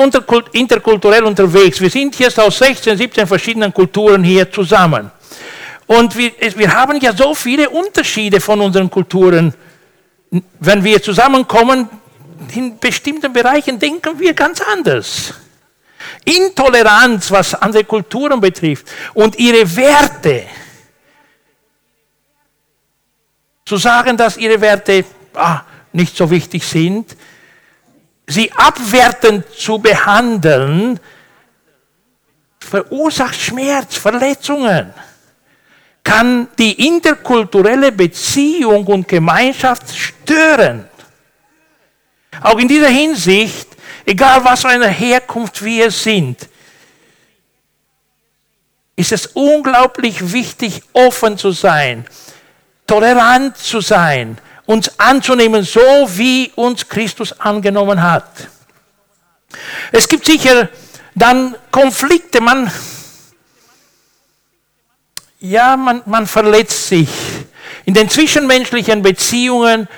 interkulturell 0.52 1.24
unterwegs. 1.24 1.80
Wir 1.80 1.90
sind 1.90 2.18
jetzt 2.18 2.40
aus 2.40 2.58
16, 2.58 2.96
17 2.96 3.26
verschiedenen 3.26 3.72
Kulturen 3.72 4.24
hier 4.24 4.50
zusammen. 4.50 5.10
Und 5.86 6.16
wir, 6.16 6.32
wir 6.56 6.72
haben 6.72 6.98
ja 7.00 7.14
so 7.14 7.34
viele 7.34 7.68
Unterschiede 7.68 8.40
von 8.40 8.60
unseren 8.60 8.90
Kulturen. 8.90 9.52
Wenn 10.60 10.84
wir 10.84 11.02
zusammenkommen, 11.02 11.88
in 12.54 12.78
bestimmten 12.78 13.32
Bereichen 13.32 13.78
denken 13.78 14.18
wir 14.18 14.32
ganz 14.32 14.60
anders. 14.60 15.34
Intoleranz, 16.24 17.30
was 17.30 17.54
andere 17.54 17.84
Kulturen 17.84 18.40
betrifft 18.40 18.86
und 19.14 19.38
ihre 19.38 19.76
Werte. 19.76 20.46
Zu 23.64 23.76
sagen, 23.76 24.16
dass 24.16 24.36
ihre 24.36 24.60
Werte 24.60 25.04
ah, 25.34 25.62
nicht 25.92 26.16
so 26.16 26.30
wichtig 26.30 26.64
sind, 26.64 27.16
sie 28.26 28.50
abwertend 28.52 29.44
zu 29.56 29.78
behandeln, 29.78 30.98
verursacht 32.58 33.40
Schmerz, 33.40 33.96
Verletzungen, 33.96 34.92
kann 36.04 36.48
die 36.58 36.86
interkulturelle 36.86 37.92
Beziehung 37.92 38.86
und 38.86 39.06
Gemeinschaft 39.06 39.96
stören. 39.96 40.88
Auch 42.42 42.58
in 42.58 42.68
dieser 42.68 42.88
Hinsicht 42.88 43.69
egal 44.04 44.44
was 44.44 44.62
für 44.62 44.68
eine 44.68 44.88
Herkunft 44.88 45.62
wir 45.62 45.90
sind, 45.90 46.48
ist 48.96 49.12
es 49.12 49.26
unglaublich 49.28 50.32
wichtig, 50.32 50.82
offen 50.92 51.38
zu 51.38 51.52
sein, 51.52 52.06
tolerant 52.86 53.56
zu 53.56 53.80
sein, 53.80 54.36
uns 54.66 54.98
anzunehmen, 54.98 55.64
so 55.64 55.80
wie 56.08 56.52
uns 56.54 56.88
Christus 56.88 57.32
angenommen 57.40 58.02
hat. 58.02 58.48
Es 59.90 60.06
gibt 60.06 60.26
sicher 60.26 60.68
dann 61.14 61.56
Konflikte, 61.70 62.40
man, 62.40 62.70
ja, 65.40 65.76
man, 65.76 66.02
man 66.06 66.26
verletzt 66.26 66.88
sich. 66.88 67.08
In 67.84 67.94
den 67.94 68.08
zwischenmenschlichen 68.08 69.02
Beziehungen, 69.02 69.88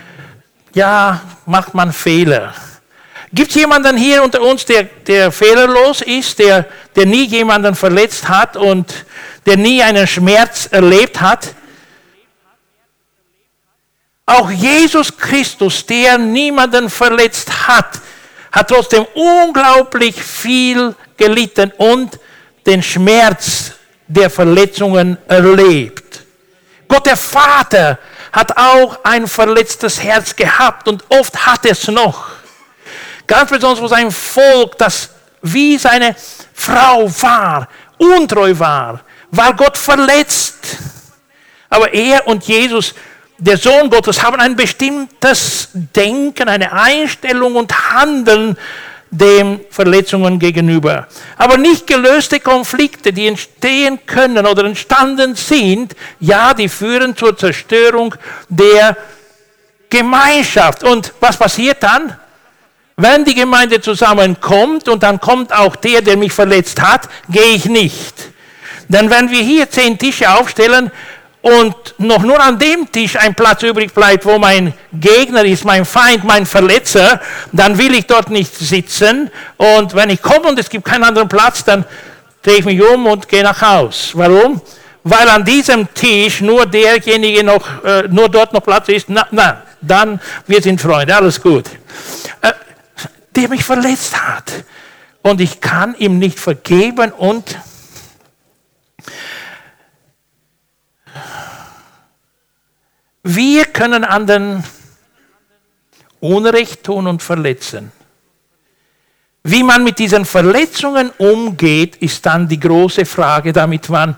ja, 0.75 1.21
macht 1.45 1.75
man 1.75 1.93
Fehler. 1.93 2.55
Gibt 3.35 3.51
es 3.51 3.57
jemanden 3.57 3.97
hier 3.97 4.23
unter 4.23 4.43
uns, 4.43 4.67
der, 4.67 4.85
der 4.85 5.33
fehlerlos 5.33 6.03
ist, 6.03 6.39
der, 6.39 6.67
der 6.95 7.07
nie 7.07 7.25
jemanden 7.25 7.75
verletzt 7.75 8.29
hat 8.29 8.59
und 8.59 9.07
der 9.47 9.57
nie 9.57 9.83
einen 9.83 10.07
Schmerz 10.07 10.69
erlebt 10.71 11.19
hat? 11.19 11.55
Auch 14.27 14.51
Jesus 14.51 15.17
Christus, 15.17 15.85
der 15.87 16.19
niemanden 16.19 16.91
verletzt 16.91 17.67
hat, 17.67 18.01
hat 18.53 18.69
trotzdem 18.69 19.07
unglaublich 19.15 20.23
viel 20.23 20.95
gelitten 21.17 21.73
und 21.79 22.19
den 22.67 22.83
Schmerz 22.83 23.73
der 24.07 24.29
Verletzungen 24.29 25.17
erlebt. 25.27 26.23
Gott 26.87 27.07
der 27.07 27.17
Vater 27.17 27.99
hat 28.31 28.55
auch 28.59 28.99
ein 29.05 29.27
verletztes 29.27 30.03
Herz 30.03 30.37
gehabt 30.37 30.87
und 30.87 31.03
oft 31.09 31.47
hat 31.47 31.65
es 31.65 31.89
noch. 31.89 32.42
Ganz 33.27 33.51
besonders 33.51 33.81
für 33.81 33.89
sein 33.89 34.11
Volk, 34.11 34.77
das 34.79 35.11
wie 35.43 35.77
seine 35.77 36.15
Frau 36.55 37.11
war, 37.21 37.69
untreu 37.99 38.59
war, 38.59 39.01
war 39.31 39.55
Gott 39.55 39.77
verletzt. 39.77 40.79
Aber 41.69 41.93
er 41.93 42.27
und 42.27 42.45
Jesus, 42.45 42.95
der 43.39 43.57
Sohn 43.57 43.91
Gottes, 43.91 44.23
haben 44.23 44.41
ein 44.41 44.55
bestimmtes 44.57 45.69
Denken, 45.73 46.49
eine 46.49 46.73
Einstellung 46.73 47.57
und 47.57 47.73
Handeln 47.93 48.57
den 49.11 49.61
Verletzungen 49.71 50.39
gegenüber. 50.39 51.07
Aber 51.37 51.59
nicht 51.59 51.87
gelöste 51.87 52.41
Konflikte, 52.41 53.13
die 53.13 53.27
entstehen 53.27 54.07
können 54.07 54.47
oder 54.47 54.65
entstanden 54.65 55.35
sind, 55.35 55.95
ja, 56.19 56.55
die 56.55 56.69
führen 56.69 57.15
zur 57.15 57.37
Zerstörung 57.37 58.15
der 58.49 58.97
Gemeinschaft. 59.91 60.83
Und 60.83 61.13
was 61.21 61.37
passiert 61.37 61.83
dann? 61.83 62.17
Wenn 62.97 63.25
die 63.25 63.35
Gemeinde 63.35 63.81
zusammenkommt 63.81 64.89
und 64.89 65.03
dann 65.03 65.21
kommt 65.21 65.53
auch 65.53 65.77
der, 65.77 66.03
der 66.03 66.17
mich 66.17 66.33
verletzt 66.33 66.81
hat, 66.81 67.09
gehe 67.29 67.55
ich 67.55 67.65
nicht. 67.65 68.15
Denn 68.89 69.09
wenn 69.09 69.31
wir 69.31 69.43
hier 69.43 69.71
zehn 69.71 69.97
Tische 69.97 70.31
aufstellen 70.31 70.91
und 71.41 71.75
noch 71.99 72.23
nur 72.23 72.41
an 72.41 72.59
dem 72.59 72.91
Tisch 72.93 73.17
ein 73.17 73.35
Platz 73.35 73.63
übrig 73.63 73.95
bleibt, 73.95 74.27
wo 74.27 74.39
mein 74.39 74.75
Gegner 74.93 75.45
ist, 75.45 75.65
mein 75.65 75.85
Feind, 75.85 76.25
mein 76.25 76.45
Verletzer, 76.45 77.21
dann 77.51 77.79
will 77.79 77.95
ich 77.95 78.07
dort 78.07 78.31
nicht 78.31 78.55
sitzen. 78.55 79.31
Und 79.57 79.95
wenn 79.95 80.11
ich 80.11 80.21
komme 80.21 80.49
und 80.49 80.59
es 80.59 80.69
gibt 80.69 80.85
keinen 80.85 81.05
anderen 81.05 81.29
Platz, 81.29 81.65
dann 81.65 81.85
drehe 82.43 82.59
ich 82.59 82.65
mich 82.65 82.83
um 82.83 83.07
und 83.07 83.29
gehe 83.29 83.43
nach 83.43 83.61
Haus. 83.63 84.11
Warum? 84.15 84.61
Weil 85.05 85.29
an 85.31 85.45
diesem 85.45 85.93
Tisch 85.95 86.43
nur 86.43 86.67
derjenige 86.67 87.43
noch, 87.43 87.83
äh, 87.85 88.05
nur 88.09 88.29
dort 88.29 88.53
noch 88.53 88.63
Platz 88.63 88.89
ist. 88.89 89.09
Na, 89.09 89.27
na, 89.31 89.63
dann 89.81 90.21
wir 90.47 90.63
sind 90.63 90.81
Freunde, 90.81 91.17
alles 91.17 91.41
gut. 91.41 91.65
Der 93.35 93.49
mich 93.49 93.65
verletzt 93.65 94.23
hat. 94.23 94.65
Und 95.23 95.41
ich 95.41 95.61
kann 95.61 95.95
ihm 95.97 96.19
nicht 96.19 96.39
vergeben 96.39 97.13
und 97.13 97.59
Wir 103.25 103.67
können 103.67 104.05
anderen 104.05 104.65
Unrecht 106.19 106.83
tun 106.83 107.07
und 107.07 107.23
verletzen. 107.23 107.93
Wie 109.45 109.63
man 109.63 109.85
mit 109.85 109.99
diesen 109.99 110.25
Verletzungen 110.25 111.11
umgeht, 111.19 111.97
ist 111.97 112.25
dann 112.27 112.49
die 112.49 112.61
große 112.61 113.05
Frage, 113.05 113.53
damit 113.53 113.89
man 113.89 114.17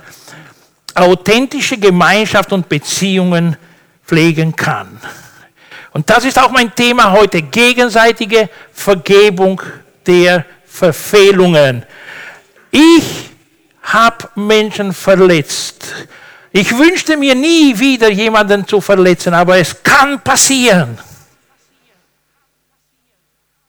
authentische 0.94 1.78
Gemeinschaft 1.78 2.52
und 2.52 2.68
Beziehungen 2.68 3.56
pflegen 4.04 4.54
kann. 4.54 5.00
Und 5.94 6.10
das 6.10 6.26
ist 6.26 6.38
auch 6.38 6.50
mein 6.50 6.74
Thema 6.74 7.10
heute, 7.12 7.40
gegenseitige 7.40 8.50
Vergebung 8.70 9.62
der 10.06 10.44
Verfehlungen. 10.66 11.86
Ich 12.70 13.30
habe 13.82 14.28
Menschen 14.34 14.92
verletzt 14.92 15.86
ich 16.56 16.70
wünschte 16.78 17.16
mir 17.16 17.34
nie 17.34 17.76
wieder 17.76 18.08
jemanden 18.12 18.64
zu 18.64 18.80
verletzen, 18.80 19.34
aber 19.34 19.58
es 19.58 19.82
kann 19.82 20.20
passieren. 20.20 20.96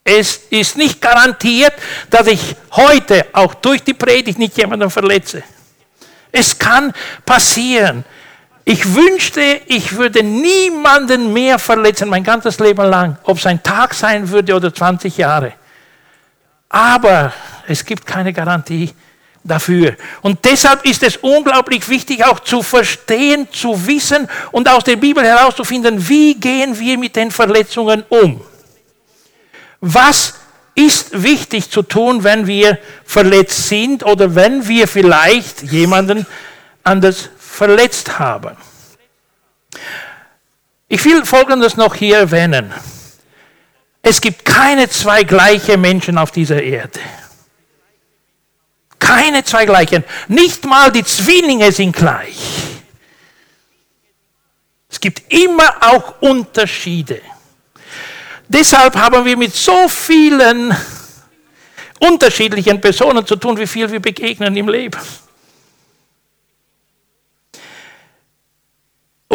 Es 0.03 0.35
ist 0.51 0.77
nicht 0.77 1.01
garantiert, 1.01 1.73
dass 2.11 2.27
ich 2.27 2.55
heute 2.73 3.25
auch 3.33 3.55
durch 3.55 3.83
die 3.83 3.95
Predigt 3.95 4.37
nicht 4.37 4.55
jemanden 4.55 4.91
verletze. 4.91 5.41
Es 6.31 6.55
kann 6.59 6.93
passieren. 7.25 8.05
Ich 8.67 8.95
wünschte, 8.95 9.61
ich 9.67 9.95
würde 9.95 10.23
niemanden 10.23 11.31
mehr 11.31 11.59
verletzen, 11.59 12.09
mein 12.09 12.23
ganzes 12.23 12.59
Leben 12.59 12.89
lang, 12.89 13.15
ob 13.23 13.37
es 13.37 13.45
ein 13.45 13.61
Tag 13.61 13.93
sein 13.93 14.27
würde 14.27 14.55
oder 14.55 14.73
20 14.73 15.15
Jahre. 15.15 15.53
Aber 16.67 17.31
es 17.67 17.85
gibt 17.85 18.07
keine 18.07 18.33
Garantie 18.33 18.91
dafür. 19.43 19.95
Und 20.23 20.43
deshalb 20.43 20.83
ist 20.83 21.03
es 21.03 21.17
unglaublich 21.17 21.87
wichtig, 21.87 22.25
auch 22.25 22.39
zu 22.39 22.63
verstehen, 22.63 23.47
zu 23.51 23.85
wissen 23.85 24.27
und 24.51 24.67
aus 24.67 24.83
der 24.83 24.95
Bibel 24.95 25.23
herauszufinden, 25.23 26.09
wie 26.09 26.33
gehen 26.33 26.77
wir 26.79 26.97
mit 26.97 27.15
den 27.15 27.29
Verletzungen 27.29 28.03
um. 28.09 28.41
Was 29.79 30.33
ist 30.73 31.21
wichtig 31.21 31.69
zu 31.69 31.83
tun, 31.83 32.23
wenn 32.23 32.47
wir 32.47 32.79
verletzt 33.05 33.67
sind 33.67 34.03
oder 34.03 34.33
wenn 34.33 34.67
wir 34.67 34.87
vielleicht 34.87 35.61
jemanden 35.61 36.25
anders 36.83 37.29
verletzt 37.55 38.19
haben. 38.19 38.57
Ich 40.87 41.03
will 41.05 41.25
Folgendes 41.25 41.77
noch 41.77 41.95
hier 41.95 42.17
erwähnen. 42.17 42.73
Es 44.01 44.21
gibt 44.21 44.45
keine 44.45 44.87
zwei 44.89 45.23
gleiche 45.23 45.77
Menschen 45.77 46.17
auf 46.17 46.31
dieser 46.31 46.61
Erde. 46.61 46.99
Keine 48.99 49.43
zwei 49.43 49.65
gleichen. 49.65 50.03
Nicht 50.27 50.65
mal 50.65 50.91
die 50.91 51.03
Zwillinge 51.03 51.71
sind 51.71 51.95
gleich. 51.95 52.37
Es 54.89 54.99
gibt 54.99 55.33
immer 55.33 55.75
auch 55.81 56.21
Unterschiede. 56.21 57.21
Deshalb 58.47 58.95
haben 58.95 59.25
wir 59.25 59.37
mit 59.37 59.55
so 59.55 59.87
vielen 59.87 60.75
unterschiedlichen 61.99 62.79
Personen 62.79 63.25
zu 63.25 63.35
tun, 63.37 63.57
wie 63.57 63.67
viel 63.67 63.89
wir 63.91 63.99
begegnen 63.99 64.55
im 64.55 64.69
Leben. 64.69 64.99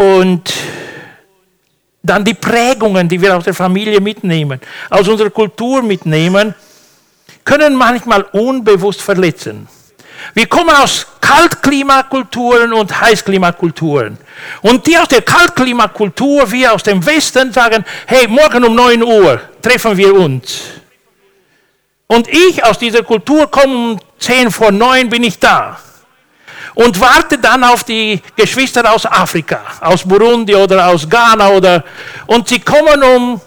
Und 0.00 0.50
dann 2.02 2.24
die 2.24 2.32
Prägungen, 2.32 3.06
die 3.06 3.20
wir 3.20 3.36
aus 3.36 3.44
der 3.44 3.52
Familie 3.52 4.00
mitnehmen, 4.00 4.58
aus 4.88 5.06
unserer 5.06 5.28
Kultur 5.28 5.82
mitnehmen 5.82 6.54
können 7.44 7.74
manchmal 7.74 8.22
unbewusst 8.32 9.02
verletzen. 9.02 9.68
Wir 10.32 10.46
kommen 10.46 10.74
aus 10.74 11.06
Kaltklimakulturen 11.20 12.72
und 12.72 12.98
Heißklimakulturen. 12.98 14.16
Und 14.62 14.86
die 14.86 14.96
aus 14.96 15.08
der 15.08 15.20
Kaltklimakultur, 15.20 16.50
wir 16.50 16.72
aus 16.72 16.82
dem 16.82 17.04
Westen 17.04 17.52
sagen, 17.52 17.84
hey, 18.06 18.26
morgen 18.26 18.64
um 18.64 18.74
9 18.74 19.02
Uhr 19.02 19.38
treffen 19.60 19.98
wir 19.98 20.14
uns. 20.14 20.62
Und 22.06 22.26
ich 22.26 22.64
aus 22.64 22.78
dieser 22.78 23.02
Kultur 23.02 23.50
komme 23.50 23.74
um 23.74 24.00
10 24.18 24.50
vor 24.50 24.72
9 24.72 25.10
bin 25.10 25.24
ich 25.24 25.38
da. 25.38 25.78
Und 26.74 27.00
warte 27.00 27.38
dann 27.38 27.64
auf 27.64 27.84
die 27.84 28.20
Geschwister 28.36 28.92
aus 28.92 29.06
Afrika, 29.06 29.60
aus 29.80 30.06
Burundi 30.06 30.54
oder 30.54 30.86
aus 30.88 31.08
Ghana 31.08 31.48
oder, 31.48 31.84
und 32.26 32.48
sie 32.48 32.60
kommen 32.60 33.02
um 33.02 33.40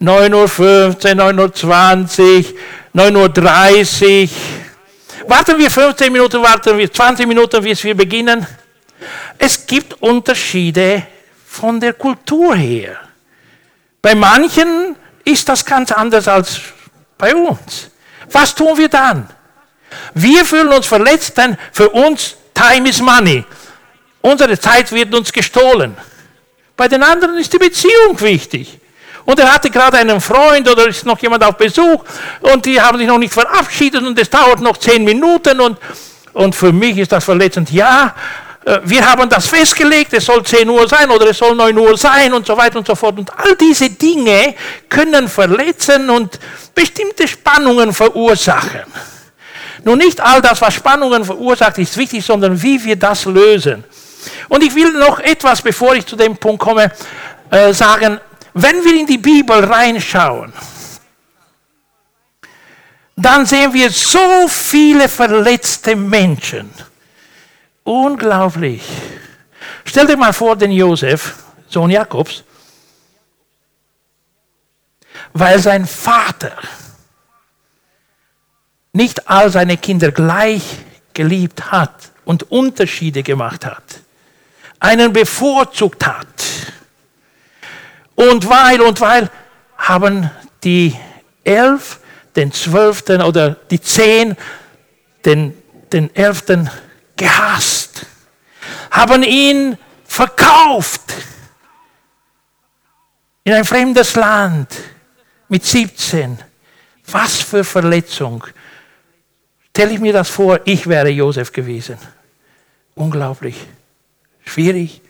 9.15 0.00 1.16
Uhr, 1.16 1.46
9.20 1.48 2.54
Uhr, 2.94 3.02
9.30 3.02 4.22
Uhr. 4.22 4.28
Warten 5.28 5.58
wir 5.58 5.70
15 5.70 6.12
Minuten, 6.12 6.42
warten 6.42 6.76
wir 6.76 6.92
20 6.92 7.26
Minuten, 7.26 7.62
bis 7.62 7.84
wir 7.84 7.96
beginnen. 7.96 8.44
Es 9.38 9.64
gibt 9.66 10.02
Unterschiede 10.02 11.06
von 11.46 11.78
der 11.78 11.92
Kultur 11.92 12.56
her. 12.56 12.96
Bei 14.00 14.14
manchen 14.14 14.96
ist 15.24 15.48
das 15.48 15.64
ganz 15.64 15.92
anders 15.92 16.26
als 16.26 16.60
bei 17.16 17.34
uns. 17.34 17.90
Was 18.30 18.54
tun 18.54 18.76
wir 18.76 18.88
dann? 18.88 19.28
Wir 20.14 20.44
fühlen 20.44 20.68
uns 20.68 20.86
verletzt, 20.86 21.36
denn 21.36 21.56
für 21.72 21.88
uns 21.90 22.36
Time 22.54 22.88
is 22.88 23.00
Money. 23.00 23.44
Unsere 24.20 24.58
Zeit 24.58 24.92
wird 24.92 25.14
uns 25.14 25.32
gestohlen. 25.32 25.96
Bei 26.76 26.88
den 26.88 27.02
anderen 27.02 27.38
ist 27.38 27.52
die 27.52 27.58
Beziehung 27.58 28.20
wichtig. 28.20 28.78
Und 29.24 29.38
er 29.38 29.52
hatte 29.52 29.70
gerade 29.70 29.98
einen 29.98 30.20
Freund 30.20 30.68
oder 30.68 30.88
ist 30.88 31.06
noch 31.06 31.18
jemand 31.20 31.44
auf 31.44 31.56
Besuch 31.56 32.04
und 32.40 32.66
die 32.66 32.80
haben 32.80 32.98
sich 32.98 33.06
noch 33.06 33.18
nicht 33.18 33.32
verabschiedet 33.32 34.02
und 34.02 34.18
es 34.18 34.28
dauert 34.28 34.60
noch 34.60 34.76
zehn 34.76 35.04
Minuten 35.04 35.60
und, 35.60 35.78
und 36.32 36.54
für 36.54 36.72
mich 36.72 36.98
ist 36.98 37.12
das 37.12 37.24
verletzend. 37.24 37.70
Ja, 37.70 38.14
äh, 38.64 38.80
wir 38.84 39.08
haben 39.08 39.28
das 39.28 39.46
festgelegt, 39.46 40.12
es 40.12 40.24
soll 40.24 40.44
10 40.44 40.68
Uhr 40.68 40.88
sein 40.88 41.10
oder 41.10 41.26
es 41.30 41.38
soll 41.38 41.54
9 41.54 41.76
Uhr 41.78 41.96
sein 41.96 42.32
und 42.32 42.46
so 42.46 42.56
weiter 42.56 42.78
und 42.78 42.86
so 42.86 42.94
fort. 42.94 43.18
Und 43.18 43.30
all 43.38 43.56
diese 43.56 43.90
Dinge 43.90 44.54
können 44.88 45.28
verletzen 45.28 46.10
und 46.10 46.38
bestimmte 46.74 47.26
Spannungen 47.28 47.92
verursachen. 47.92 48.82
Nun 49.84 49.98
nicht 49.98 50.20
all 50.20 50.40
das, 50.40 50.60
was 50.60 50.74
Spannungen 50.74 51.24
verursacht, 51.24 51.78
ist 51.78 51.96
wichtig, 51.96 52.24
sondern 52.24 52.60
wie 52.62 52.82
wir 52.82 52.96
das 52.96 53.24
lösen. 53.24 53.84
Und 54.48 54.62
ich 54.62 54.74
will 54.74 54.92
noch 54.92 55.18
etwas, 55.18 55.62
bevor 55.62 55.94
ich 55.94 56.06
zu 56.06 56.16
dem 56.16 56.36
Punkt 56.36 56.62
komme, 56.62 56.92
äh, 57.50 57.72
sagen. 57.72 58.20
Wenn 58.54 58.84
wir 58.84 59.00
in 59.00 59.06
die 59.06 59.18
Bibel 59.18 59.64
reinschauen, 59.64 60.52
dann 63.16 63.46
sehen 63.46 63.72
wir 63.72 63.90
so 63.90 64.46
viele 64.48 65.08
verletzte 65.08 65.96
Menschen. 65.96 66.70
Unglaublich. 67.84 68.82
Stell 69.84 70.06
dir 70.06 70.16
mal 70.16 70.32
vor, 70.32 70.56
den 70.56 70.70
Josef, 70.70 71.34
Sohn 71.68 71.90
Jakobs, 71.90 72.44
weil 75.32 75.58
sein 75.58 75.86
Vater 75.86 76.52
nicht 78.92 79.28
all 79.28 79.50
seine 79.50 79.76
Kinder 79.76 80.12
gleich 80.12 80.62
geliebt 81.14 81.72
hat 81.72 82.12
und 82.24 82.50
Unterschiede 82.50 83.22
gemacht 83.22 83.64
hat, 83.64 84.00
einen 84.80 85.12
bevorzugt 85.12 86.06
hat. 86.06 86.26
Und 88.14 88.48
weil 88.48 88.80
und 88.82 89.00
weil 89.00 89.30
haben 89.78 90.30
die 90.62 90.96
elf 91.44 92.00
den 92.36 92.52
zwölften 92.52 93.22
oder 93.22 93.50
die 93.50 93.80
zehn 93.80 94.36
den, 95.24 95.56
den 95.92 96.14
elften 96.14 96.70
gehasst, 97.16 98.06
haben 98.90 99.22
ihn 99.22 99.78
verkauft 100.04 101.02
in 103.44 103.54
ein 103.54 103.64
fremdes 103.64 104.14
Land 104.14 104.68
mit 105.48 105.64
17. 105.64 106.38
Was 107.06 107.40
für 107.40 107.64
Verletzung. 107.64 108.44
Stelle 109.74 109.94
ich 109.94 110.00
mir 110.00 110.12
das 110.12 110.28
vor, 110.28 110.60
ich 110.66 110.86
wäre 110.86 111.08
Josef 111.08 111.50
gewesen. 111.50 111.96
Unglaublich. 112.94 113.56
Schwierig. 114.44 115.00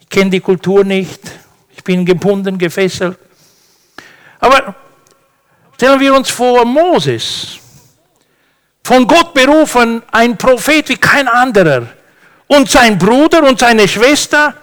Ich 0.00 0.08
kenne 0.08 0.30
die 0.30 0.40
Kultur 0.40 0.82
nicht. 0.82 1.20
Ich 1.70 1.84
bin 1.84 2.04
gebunden, 2.04 2.58
gefesselt. 2.58 3.16
Aber 4.40 4.74
stellen 5.76 6.00
wir 6.00 6.12
uns 6.12 6.28
vor, 6.28 6.64
Moses, 6.64 7.58
von 8.82 9.06
Gott 9.06 9.32
berufen, 9.32 10.02
ein 10.10 10.36
Prophet 10.36 10.88
wie 10.88 10.96
kein 10.96 11.28
anderer. 11.28 11.86
Und 12.48 12.68
sein 12.68 12.98
Bruder 12.98 13.44
und 13.44 13.60
seine 13.60 13.86
Schwester 13.86 14.54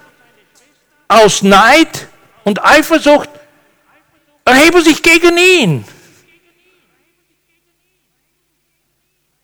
aus 1.08 1.42
Neid 1.42 2.08
und 2.44 2.64
Eifersucht 2.66 3.30
erheben 4.44 4.84
sich 4.84 5.02
gegen 5.02 5.38
ihn. 5.38 5.86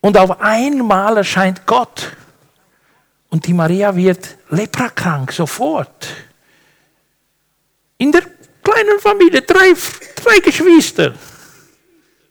Und 0.01 0.17
auf 0.17 0.39
einmal 0.41 1.17
erscheint 1.17 1.65
Gott. 1.65 2.15
Und 3.29 3.45
die 3.45 3.53
Maria 3.53 3.95
wird 3.95 4.37
leprakrank 4.49 5.31
sofort. 5.31 6.07
In 7.97 8.11
der 8.11 8.23
kleinen 8.63 8.99
Familie, 8.99 9.41
drei, 9.41 9.73
drei 10.15 10.39
Geschwister. 10.39 11.13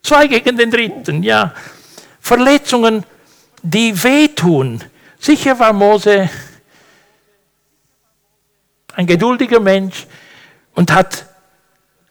Zwei 0.02 0.26
gegen 0.26 0.56
den 0.56 0.70
dritten, 0.70 1.22
ja. 1.22 1.52
Verletzungen, 2.20 3.04
die 3.62 4.02
wehtun. 4.02 4.82
Sicher 5.18 5.58
war 5.58 5.72
Mose 5.72 6.30
ein 8.94 9.06
geduldiger 9.06 9.60
Mensch 9.60 10.06
und 10.74 10.92
hat 10.92 11.24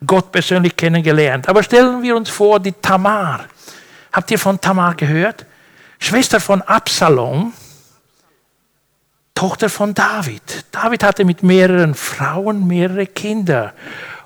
Gott 0.05 0.31
persönlich 0.31 0.75
kennengelernt. 0.75 1.49
Aber 1.49 1.61
stellen 1.61 2.01
wir 2.01 2.15
uns 2.15 2.29
vor, 2.29 2.59
die 2.59 2.71
Tamar. 2.71 3.45
Habt 4.17 4.31
ihr 4.31 4.39
von 4.39 4.59
Tamar 4.59 4.95
gehört? 4.95 5.45
Schwester 5.99 6.39
von 6.39 6.63
Absalom, 6.63 7.53
Tochter 9.35 9.69
von 9.69 9.93
David. 9.93 10.65
David 10.71 11.03
hatte 11.03 11.23
mit 11.23 11.43
mehreren 11.43 11.93
Frauen 11.93 12.65
mehrere 12.65 13.05
Kinder. 13.05 13.75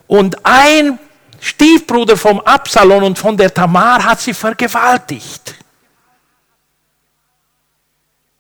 Und 0.08 0.46
ein 0.46 0.98
Stiefbruder 1.42 2.16
vom 2.16 2.40
Absalom 2.40 3.04
und 3.04 3.20
von 3.20 3.36
der 3.36 3.54
Tamar 3.54 4.02
hat 4.02 4.22
sie 4.22 4.34
vergewaltigt. 4.34 5.56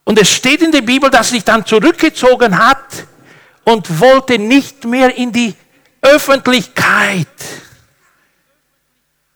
Und 0.06 0.22
es 0.22 0.32
steht 0.32 0.62
in 0.62 0.72
der 0.72 0.84
Bibel, 0.84 1.10
dass 1.10 1.28
sie 1.28 1.36
sich 1.36 1.44
dann 1.44 1.66
zurückgezogen 1.66 2.58
hat 2.58 3.06
und 3.66 4.00
wollte 4.00 4.40
nicht 4.40 4.86
mehr 4.86 5.14
in 5.18 5.34
die 5.34 5.54
Öffentlichkeit. 6.02 7.28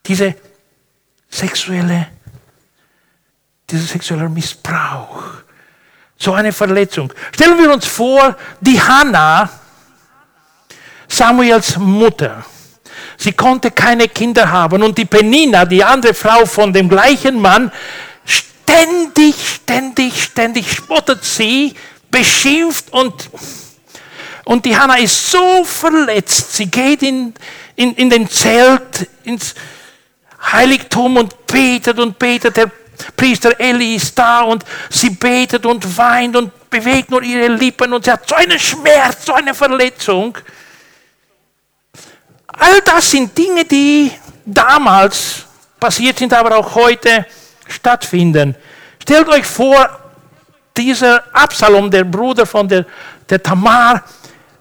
Diese 0.06 0.34
sexuelle, 1.36 2.08
dieser 3.68 3.86
sexuelle 3.86 4.28
Missbrauch. 4.28 5.22
So 6.18 6.32
eine 6.32 6.52
Verletzung. 6.52 7.12
Stellen 7.34 7.58
wir 7.58 7.72
uns 7.72 7.86
vor, 7.86 8.36
die 8.60 8.80
Hannah, 8.80 9.48
Samuels 11.08 11.76
Mutter, 11.76 12.44
sie 13.18 13.32
konnte 13.32 13.70
keine 13.70 14.08
Kinder 14.08 14.50
haben 14.50 14.82
und 14.82 14.96
die 14.96 15.04
Penina, 15.04 15.64
die 15.64 15.84
andere 15.84 16.14
Frau 16.14 16.46
von 16.46 16.72
dem 16.72 16.88
gleichen 16.88 17.40
Mann, 17.40 17.70
ständig, 18.24 19.34
ständig, 19.56 20.22
ständig 20.22 20.72
spottet 20.72 21.22
sie, 21.22 21.74
beschimpft 22.10 22.92
und, 22.92 23.30
und 24.44 24.64
die 24.64 24.76
Hannah 24.76 24.98
ist 24.98 25.30
so 25.30 25.64
verletzt. 25.64 26.54
Sie 26.54 26.66
geht 26.66 27.02
in, 27.02 27.34
in, 27.76 27.94
in 27.94 28.08
den 28.08 28.28
Zelt, 28.28 29.08
ins 29.22 29.54
Heiligtum 30.52 31.16
und 31.16 31.46
betet 31.46 31.98
und 31.98 32.18
betet. 32.18 32.56
Der 32.56 32.70
Priester 33.16 33.58
Eli 33.58 33.96
ist 33.96 34.18
da 34.18 34.42
und 34.42 34.64
sie 34.90 35.10
betet 35.10 35.66
und 35.66 35.96
weint 35.96 36.36
und 36.36 36.70
bewegt 36.70 37.10
nur 37.10 37.22
ihre 37.22 37.48
Lippen 37.48 37.92
und 37.92 38.04
sie 38.04 38.10
hat 38.10 38.28
so 38.28 38.34
einen 38.34 38.58
Schmerz, 38.58 39.26
so 39.26 39.34
eine 39.34 39.54
Verletzung. 39.54 40.36
All 42.48 42.80
das 42.80 43.10
sind 43.10 43.36
Dinge, 43.36 43.64
die 43.64 44.10
damals 44.44 45.44
passiert 45.78 46.18
sind, 46.18 46.32
aber 46.32 46.56
auch 46.56 46.74
heute 46.74 47.26
stattfinden. 47.68 48.54
Stellt 49.02 49.28
euch 49.28 49.44
vor, 49.44 50.00
dieser 50.76 51.24
Absalom, 51.34 51.90
der 51.90 52.04
Bruder 52.04 52.46
von 52.46 52.68
der, 52.68 52.86
der 53.28 53.42
Tamar, 53.42 54.04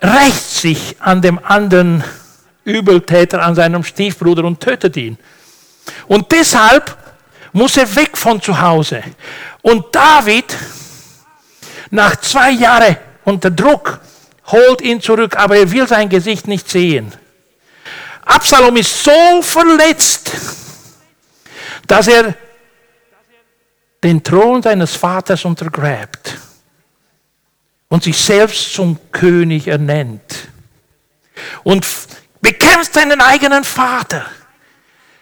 rächt 0.01 0.49
sich 0.49 0.95
an 0.99 1.21
dem 1.21 1.39
anderen 1.43 2.03
Übeltäter, 2.63 3.41
an 3.41 3.55
seinem 3.55 3.83
Stiefbruder 3.83 4.43
und 4.43 4.59
tötet 4.59 4.97
ihn. 4.97 5.17
Und 6.07 6.31
deshalb 6.31 6.97
muss 7.51 7.77
er 7.77 7.95
weg 7.95 8.17
von 8.17 8.41
zu 8.41 8.59
Hause. 8.59 9.03
Und 9.61 9.95
David, 9.95 10.55
nach 11.89 12.15
zwei 12.17 12.51
Jahren 12.51 12.97
unter 13.23 13.49
Druck, 13.49 13.99
holt 14.47 14.81
ihn 14.81 15.01
zurück, 15.01 15.35
aber 15.37 15.57
er 15.57 15.71
will 15.71 15.87
sein 15.87 16.09
Gesicht 16.09 16.47
nicht 16.47 16.69
sehen. 16.69 17.13
Absalom 18.25 18.75
ist 18.75 19.03
so 19.03 19.41
verletzt, 19.41 20.31
dass 21.87 22.07
er 22.07 22.33
den 24.03 24.23
Thron 24.23 24.61
seines 24.61 24.95
Vaters 24.95 25.45
untergräbt 25.45 26.37
und 27.89 28.03
sich 28.03 28.17
selbst 28.17 28.73
zum 28.73 28.99
König 29.11 29.67
ernennt 29.67 30.49
und 31.63 31.87
bekämpft 32.41 32.93
seinen 32.93 33.21
eigenen 33.21 33.63
Vater. 33.63 34.25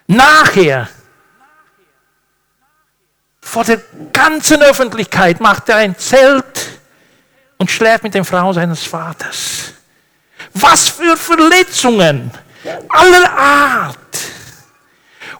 Nachher, 0.08 0.90
vor 3.42 3.64
der 3.64 3.82
ganzen 4.12 4.62
Öffentlichkeit, 4.62 5.40
macht 5.40 5.70
er 5.70 5.78
ein 5.78 5.98
Zelt 5.98 6.80
und 7.58 7.70
schläft 7.70 8.04
mit 8.04 8.14
den 8.14 8.26
Frauen 8.26 8.54
seines 8.54 8.84
Vaters. 8.84 9.74
Was 10.54 10.90
für 10.90 11.16
Verletzungen 11.16 12.32
aller 12.90 13.32
Art. 13.32 13.98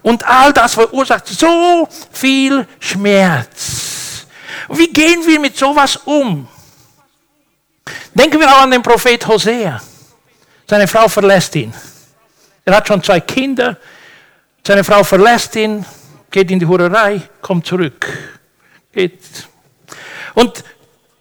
Und 0.02 0.26
all 0.26 0.52
das 0.52 0.74
verursacht 0.74 1.28
so 1.28 1.88
viel 2.12 2.68
Schmerz. 2.80 4.26
Wie 4.70 4.92
gehen 4.92 5.26
wir 5.26 5.40
mit 5.40 5.58
sowas 5.58 5.98
um? 6.06 6.48
Denken 8.14 8.40
wir 8.40 8.48
auch 8.48 8.62
an 8.62 8.72
den 8.72 8.82
Prophet 8.82 9.26
Hosea. 9.26 9.82
Seine 10.68 10.88
Frau 10.88 11.08
verlässt 11.08 11.56
ihn. 11.56 11.74
Er 12.66 12.78
hat 12.78 12.88
schon 12.88 13.04
zwei 13.04 13.20
Kinder. 13.20 13.78
Seine 14.66 14.84
Frau 14.86 15.04
verlässt 15.04 15.56
ihn, 15.58 15.86
geht 16.32 16.50
in 16.50 16.58
die 16.58 16.66
Hurerei, 16.66 17.22
kommt 17.42 17.68
zurück. 17.68 18.08
Geht. 18.94 19.20
Und 20.34 20.64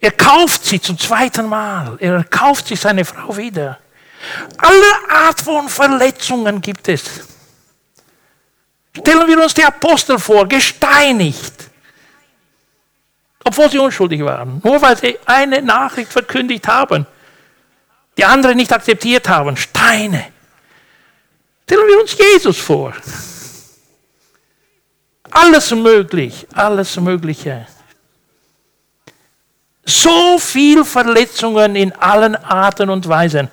er 0.01 0.13
kauft 0.13 0.65
sie 0.65 0.81
zum 0.81 0.97
zweiten 0.97 1.47
Mal. 1.47 1.97
Er 1.99 2.23
kauft 2.25 2.69
sich 2.69 2.79
seine 2.79 3.05
Frau 3.05 3.37
wieder. 3.37 3.79
Alle 4.59 5.11
Art 5.27 5.41
von 5.41 5.69
Verletzungen 5.69 6.61
gibt 6.61 6.89
es. 6.89 7.03
Stellen 8.97 9.27
wir 9.27 9.43
uns 9.43 9.55
die 9.55 9.65
Apostel 9.65 10.19
vor, 10.19 10.47
gesteinigt. 10.47 11.71
Obwohl 13.45 13.71
sie 13.71 13.79
unschuldig 13.79 14.25
waren. 14.25 14.61
Nur 14.63 14.81
weil 14.81 14.97
sie 14.97 15.19
eine 15.27 15.61
Nachricht 15.63 16.13
verkündigt 16.13 16.69
haben. 16.69 17.07
Die 18.17 18.25
andere 18.25 18.55
nicht 18.55 18.73
akzeptiert 18.73 19.29
haben. 19.29 19.57
Steine. 19.57 20.32
Stellen 21.73 21.89
wir 21.89 22.01
uns 22.03 22.19
Jesus 22.19 22.59
vor. 22.59 22.93
alles 25.31 25.71
möglich, 25.71 26.47
alles 26.53 27.01
Mögliche. 27.01 27.67
So 29.87 30.39
viel 30.39 30.85
Verletzungen 30.85 31.75
in 31.75 31.93
allen 31.93 32.37
Arten 32.37 32.91
und 32.91 33.09
Weisen. 33.09 33.49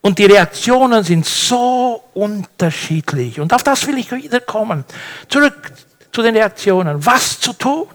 Und 0.00 0.20
die 0.20 0.26
Reaktionen 0.26 1.02
sind 1.02 1.26
so 1.26 2.04
unterschiedlich. 2.14 3.40
Und 3.40 3.52
auf 3.52 3.64
das 3.64 3.84
will 3.84 3.98
ich 3.98 4.12
wieder 4.12 4.38
kommen. 4.38 4.84
Zurück 5.28 5.72
zu 6.12 6.22
den 6.22 6.36
Reaktionen. 6.36 7.04
Was 7.04 7.40
zu 7.40 7.52
tun? 7.52 7.88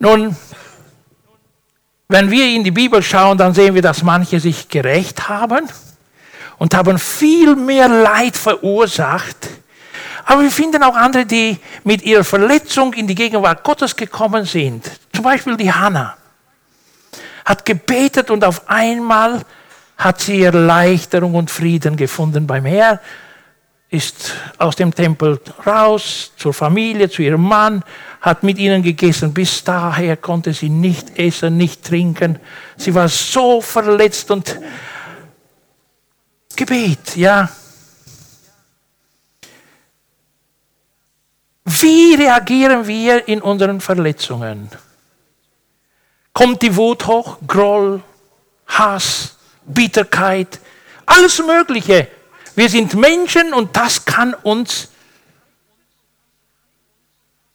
Nun, 0.00 0.36
wenn 2.08 2.28
wir 2.28 2.48
in 2.48 2.64
die 2.64 2.72
Bibel 2.72 3.00
schauen, 3.04 3.38
dann 3.38 3.54
sehen 3.54 3.76
wir, 3.76 3.82
dass 3.82 4.02
manche 4.02 4.40
sich 4.40 4.68
gerecht 4.68 5.28
haben 5.28 5.68
und 6.58 6.74
haben 6.74 6.98
viel 6.98 7.56
mehr 7.56 7.88
Leid 7.88 8.36
verursacht. 8.36 9.48
Aber 10.24 10.42
wir 10.42 10.50
finden 10.50 10.82
auch 10.82 10.96
andere, 10.96 11.24
die 11.24 11.58
mit 11.84 12.02
ihrer 12.02 12.24
Verletzung 12.24 12.92
in 12.94 13.06
die 13.06 13.14
Gegenwart 13.14 13.62
Gottes 13.62 13.94
gekommen 13.94 14.44
sind. 14.44 14.90
Zum 15.14 15.24
Beispiel 15.24 15.56
die 15.56 15.72
Hannah 15.72 16.16
hat 17.44 17.64
gebetet 17.64 18.30
und 18.30 18.44
auf 18.44 18.68
einmal 18.68 19.42
hat 19.96 20.20
sie 20.20 20.42
Erleichterung 20.42 21.34
und 21.34 21.50
Frieden 21.50 21.96
gefunden 21.96 22.46
beim 22.46 22.64
Herrn, 22.64 22.98
ist 23.88 24.34
aus 24.58 24.74
dem 24.74 24.92
Tempel 24.92 25.40
raus 25.64 26.32
zur 26.36 26.52
Familie, 26.52 27.08
zu 27.08 27.22
ihrem 27.22 27.42
Mann, 27.42 27.84
hat 28.20 28.42
mit 28.42 28.58
ihnen 28.58 28.82
gegessen. 28.82 29.32
Bis 29.32 29.62
daher 29.62 30.16
konnte 30.16 30.52
sie 30.52 30.68
nicht 30.68 31.16
essen, 31.18 31.56
nicht 31.56 31.84
trinken. 31.84 32.40
Sie 32.76 32.92
war 32.92 33.08
so 33.08 33.60
verletzt 33.60 34.30
und 34.32 34.58
Gebet, 36.56 37.16
ja. 37.16 37.48
Wie 41.64 42.14
reagieren 42.14 42.86
wir 42.86 43.28
in 43.28 43.42
unseren 43.42 43.80
Verletzungen? 43.80 44.70
Kommt 46.32 46.62
die 46.62 46.74
Wut 46.76 47.06
hoch, 47.06 47.38
Groll, 47.46 48.02
Hass, 48.66 49.36
Bitterkeit, 49.66 50.60
alles 51.04 51.38
Mögliche. 51.38 52.08
Wir 52.54 52.68
sind 52.68 52.94
Menschen 52.94 53.52
und 53.52 53.76
das 53.76 54.04
kann 54.04 54.32
uns 54.34 54.88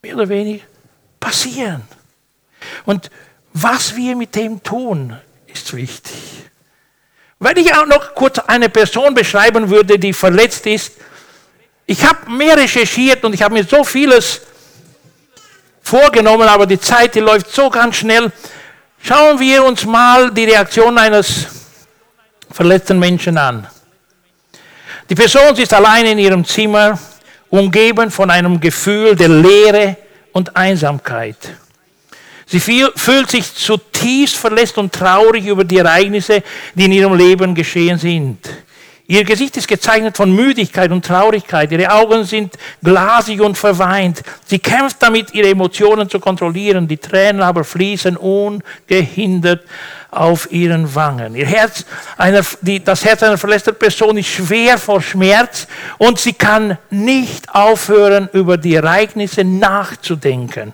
mehr 0.02 0.16
oder 0.16 0.30
weniger 0.30 0.66
passieren. 1.20 1.84
Und 2.86 3.10
was 3.54 3.96
wir 3.96 4.16
mit 4.16 4.36
dem 4.36 4.62
tun, 4.62 5.18
ist 5.48 5.74
wichtig. 5.74 6.51
Wenn 7.44 7.58
ich 7.58 7.74
auch 7.74 7.88
noch 7.88 8.14
kurz 8.14 8.38
eine 8.38 8.70
Person 8.70 9.16
beschreiben 9.16 9.68
würde, 9.68 9.98
die 9.98 10.14
verletzt 10.14 10.64
ist, 10.68 10.92
ich 11.88 12.06
habe 12.06 12.30
mehr 12.30 12.56
recherchiert 12.56 13.26
und 13.26 13.34
ich 13.34 13.42
habe 13.42 13.56
mir 13.56 13.64
so 13.64 13.84
vieles 13.84 14.42
vorgenommen, 15.82 16.48
aber 16.48 16.68
die 16.68 16.80
Zeit, 16.80 17.16
die 17.16 17.20
läuft 17.20 17.52
so 17.52 17.68
ganz 17.72 17.96
schnell. 17.96 18.32
Schauen 19.02 19.40
wir 19.40 19.64
uns 19.64 19.84
mal 19.88 20.30
die 20.30 20.44
Reaktion 20.44 20.96
eines 21.00 21.48
verletzten 22.52 23.00
Menschen 23.00 23.36
an. 23.40 23.66
Die 25.10 25.16
Person 25.16 25.56
ist 25.56 25.74
allein 25.74 26.06
in 26.06 26.20
ihrem 26.20 26.46
Zimmer, 26.46 27.00
umgeben 27.50 28.12
von 28.12 28.30
einem 28.30 28.60
Gefühl 28.60 29.16
der 29.16 29.30
Leere 29.30 29.98
und 30.32 30.56
Einsamkeit. 30.56 31.38
Sie 32.52 32.60
fühlt 32.60 33.32
sich 33.32 33.56
zutiefst 33.56 34.36
verletzt 34.36 34.78
und 34.78 34.92
traurig 34.92 35.46
über 35.46 35.64
die 35.64 35.78
Ereignisse, 35.78 36.44
die 36.76 36.84
in 36.84 36.92
ihrem 36.92 37.14
Leben 37.14 37.56
geschehen 37.56 37.98
sind. 37.98 38.40
Ihr 39.08 39.24
Gesicht 39.24 39.56
ist 39.56 39.70
gezeichnet 39.70 40.18
von 40.18 40.34
Müdigkeit 40.34 40.92
und 40.92 41.06
Traurigkeit. 41.06 41.72
Ihre 41.72 41.92
Augen 41.92 42.26
sind 42.26 42.58
glasig 42.84 43.42
und 43.42 43.58
verweint. 43.58 44.22
Sie 44.46 44.60
kämpft 44.60 44.98
damit, 45.02 45.34
ihre 45.34 45.50
Emotionen 45.50 46.10
zu 46.10 46.20
kontrollieren. 46.20 46.88
Die 46.88 46.98
Tränen 46.98 47.42
aber 47.42 47.64
fließen 47.64 48.18
ungehindert 48.18 49.64
auf 50.12 50.52
ihren 50.52 50.94
Wangen. 50.94 51.36
Ihr 51.36 51.46
Herz, 51.46 51.86
einer, 52.18 52.42
die, 52.62 52.84
das 52.84 53.06
Herz 53.06 53.24
einer 53.24 53.38
verletzten 53.38 53.76
Person 53.76 54.18
ist 54.18 54.28
schwer 54.28 54.78
vor 54.78 55.02
Schmerz 55.02 55.68
und 55.98 56.20
sie 56.20 56.34
kann 56.34 56.78
nicht 56.90 57.54
aufhören, 57.54 58.30
über 58.34 58.58
die 58.58 58.76
Ereignisse 58.76 59.46
nachzudenken. 59.46 60.74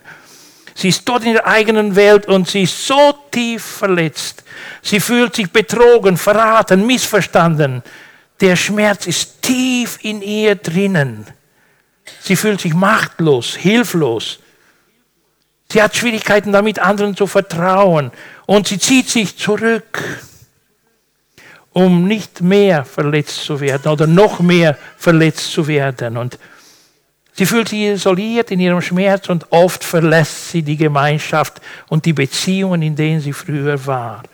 Sie 0.78 0.90
ist 0.90 1.08
dort 1.08 1.24
in 1.24 1.32
der 1.32 1.44
eigenen 1.44 1.96
Welt 1.96 2.26
und 2.26 2.48
sie 2.48 2.62
ist 2.62 2.86
so 2.86 3.12
tief 3.32 3.64
verletzt. 3.64 4.44
Sie 4.80 5.00
fühlt 5.00 5.34
sich 5.34 5.50
betrogen, 5.50 6.16
verraten, 6.16 6.86
missverstanden. 6.86 7.82
Der 8.40 8.54
Schmerz 8.54 9.08
ist 9.08 9.42
tief 9.42 9.98
in 10.02 10.22
ihr 10.22 10.54
drinnen. 10.54 11.26
Sie 12.20 12.36
fühlt 12.36 12.60
sich 12.60 12.74
machtlos, 12.74 13.56
hilflos. 13.56 14.38
Sie 15.68 15.82
hat 15.82 15.96
Schwierigkeiten 15.96 16.52
damit, 16.52 16.78
anderen 16.78 17.16
zu 17.16 17.26
vertrauen. 17.26 18.12
Und 18.46 18.68
sie 18.68 18.78
zieht 18.78 19.08
sich 19.08 19.36
zurück, 19.36 20.00
um 21.72 22.06
nicht 22.06 22.40
mehr 22.40 22.84
verletzt 22.84 23.42
zu 23.42 23.58
werden 23.58 23.90
oder 23.90 24.06
noch 24.06 24.38
mehr 24.38 24.78
verletzt 24.96 25.50
zu 25.50 25.66
werden. 25.66 26.16
Und 26.16 26.38
sie 27.38 27.46
fühlt 27.46 27.68
sich 27.68 27.80
isoliert 27.82 28.50
in 28.50 28.58
ihrem 28.58 28.82
Schmerz 28.82 29.28
und 29.28 29.50
oft 29.52 29.84
verlässt 29.84 30.50
sie 30.50 30.62
die 30.62 30.76
Gemeinschaft 30.76 31.60
und 31.88 32.04
die 32.04 32.12
Beziehungen, 32.12 32.82
in 32.82 32.96
denen 32.96 33.20
sie 33.20 33.32
früher 33.32 33.86
war. 33.86 34.24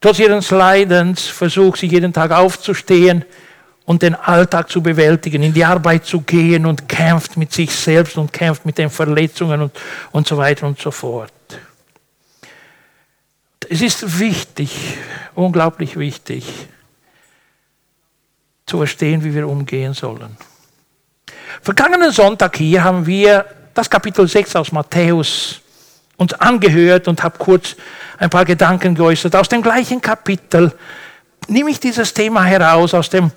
Trotz 0.00 0.18
ihres 0.18 0.50
Leidens 0.50 1.26
versucht 1.26 1.78
sie 1.78 1.86
jeden 1.86 2.12
Tag 2.12 2.32
aufzustehen 2.32 3.24
und 3.84 4.02
den 4.02 4.16
Alltag 4.16 4.68
zu 4.70 4.82
bewältigen, 4.82 5.42
in 5.42 5.54
die 5.54 5.64
Arbeit 5.64 6.04
zu 6.04 6.22
gehen 6.22 6.66
und 6.66 6.88
kämpft 6.88 7.36
mit 7.36 7.52
sich 7.52 7.70
selbst 7.70 8.16
und 8.16 8.32
kämpft 8.32 8.66
mit 8.66 8.78
den 8.78 8.90
Verletzungen 8.90 9.62
und, 9.62 9.72
und 10.10 10.26
so 10.26 10.36
weiter 10.36 10.66
und 10.66 10.80
so 10.80 10.90
fort. 10.90 11.32
Es 13.68 13.82
ist 13.82 14.18
wichtig, 14.18 14.96
unglaublich 15.36 15.96
wichtig, 15.96 16.44
zu 18.66 18.78
verstehen, 18.78 19.22
wie 19.22 19.32
wir 19.32 19.46
umgehen 19.46 19.94
sollen. 19.94 20.36
Vergangenen 21.62 22.12
Sonntag 22.12 22.56
hier 22.56 22.82
haben 22.84 23.06
wir 23.06 23.44
das 23.74 23.88
Kapitel 23.88 24.26
6 24.26 24.56
aus 24.56 24.72
Matthäus 24.72 25.60
uns 26.16 26.34
angehört 26.34 27.08
und 27.08 27.22
habe 27.22 27.38
kurz 27.38 27.76
ein 28.18 28.28
paar 28.28 28.44
Gedanken 28.44 28.94
geäußert. 28.94 29.34
Aus 29.34 29.48
dem 29.48 29.62
gleichen 29.62 30.00
Kapitel 30.00 30.72
nehme 31.48 31.70
ich 31.70 31.80
dieses 31.80 32.12
Thema 32.12 32.44
heraus, 32.44 32.92
aus 32.92 33.08
dem 33.08 33.32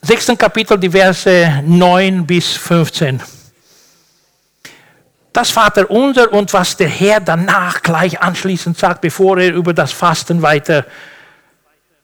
sechsten 0.00 0.38
Kapitel, 0.38 0.78
die 0.78 0.90
Verse 0.90 1.62
9 1.64 2.26
bis 2.26 2.52
15. 2.52 3.20
Das 5.32 5.50
Vater 5.50 5.90
unser 5.90 6.32
und 6.32 6.50
was 6.54 6.78
der 6.78 6.88
Herr 6.88 7.20
danach 7.20 7.82
gleich 7.82 8.22
anschließend 8.22 8.78
sagt, 8.78 9.02
bevor 9.02 9.38
er 9.38 9.52
über 9.52 9.74
das 9.74 9.92
Fasten 9.92 10.40
weiter 10.40 10.86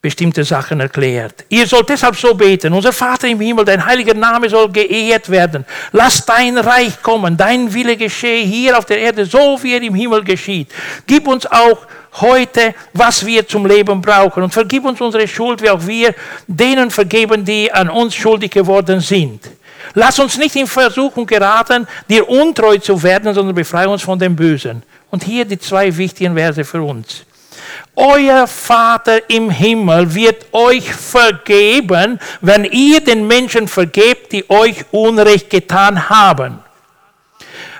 bestimmte 0.02 0.42
Sachen 0.42 0.80
erklärt. 0.80 1.44
Ihr 1.48 1.64
sollt 1.64 1.88
deshalb 1.88 2.16
so 2.16 2.34
beten, 2.34 2.72
unser 2.72 2.92
Vater 2.92 3.28
im 3.28 3.40
Himmel, 3.40 3.64
dein 3.64 3.86
heiliger 3.86 4.14
Name 4.14 4.50
soll 4.50 4.68
geehrt 4.68 5.30
werden. 5.30 5.64
Lass 5.92 6.26
dein 6.26 6.58
Reich 6.58 7.00
kommen, 7.00 7.36
dein 7.36 7.72
Wille 7.72 7.96
geschehe 7.96 8.44
hier 8.44 8.76
auf 8.76 8.84
der 8.84 8.98
Erde, 8.98 9.24
so 9.24 9.62
wie 9.62 9.74
er 9.74 9.82
im 9.82 9.94
Himmel 9.94 10.24
geschieht. 10.24 10.68
Gib 11.06 11.28
uns 11.28 11.46
auch 11.46 11.86
heute, 12.20 12.74
was 12.92 13.24
wir 13.24 13.46
zum 13.46 13.64
Leben 13.64 14.02
brauchen 14.02 14.42
und 14.42 14.52
vergib 14.52 14.84
uns 14.84 15.00
unsere 15.00 15.28
Schuld, 15.28 15.62
wie 15.62 15.70
auch 15.70 15.86
wir 15.86 16.12
denen 16.48 16.90
vergeben, 16.90 17.44
die 17.44 17.72
an 17.72 17.88
uns 17.88 18.16
schuldig 18.16 18.50
geworden 18.50 18.98
sind. 18.98 19.48
Lass 19.94 20.18
uns 20.18 20.36
nicht 20.36 20.56
in 20.56 20.66
Versuchung 20.66 21.26
geraten, 21.26 21.86
dir 22.08 22.28
untreu 22.28 22.76
zu 22.78 23.00
werden, 23.00 23.32
sondern 23.32 23.54
befreie 23.54 23.88
uns 23.88 24.02
von 24.02 24.18
dem 24.18 24.34
Bösen. 24.34 24.82
Und 25.10 25.22
hier 25.22 25.44
die 25.44 25.58
zwei 25.58 25.96
wichtigen 25.96 26.34
Verse 26.34 26.64
für 26.64 26.82
uns. 26.82 27.24
Euer 27.94 28.46
Vater 28.46 29.28
im 29.28 29.50
Himmel 29.50 30.14
wird 30.14 30.46
euch 30.52 30.92
vergeben, 30.92 32.18
wenn 32.40 32.64
ihr 32.64 33.00
den 33.00 33.26
Menschen 33.26 33.68
vergebt, 33.68 34.32
die 34.32 34.48
euch 34.48 34.84
Unrecht 34.90 35.50
getan 35.50 36.08
haben. 36.08 36.58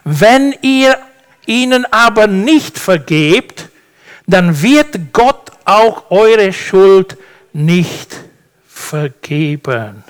Wenn 0.05 0.55
ihr 0.63 0.99
ihnen 1.47 1.87
aber 1.91 2.27
nicht 2.27 2.79
vergebt, 2.79 3.69
dann 4.27 4.61
wird 4.63 5.13
Gott 5.13 5.51
auch 5.65 6.11
eure 6.11 6.53
Schuld 6.53 7.17
nicht 7.53 8.15
vergeben. 8.69 10.05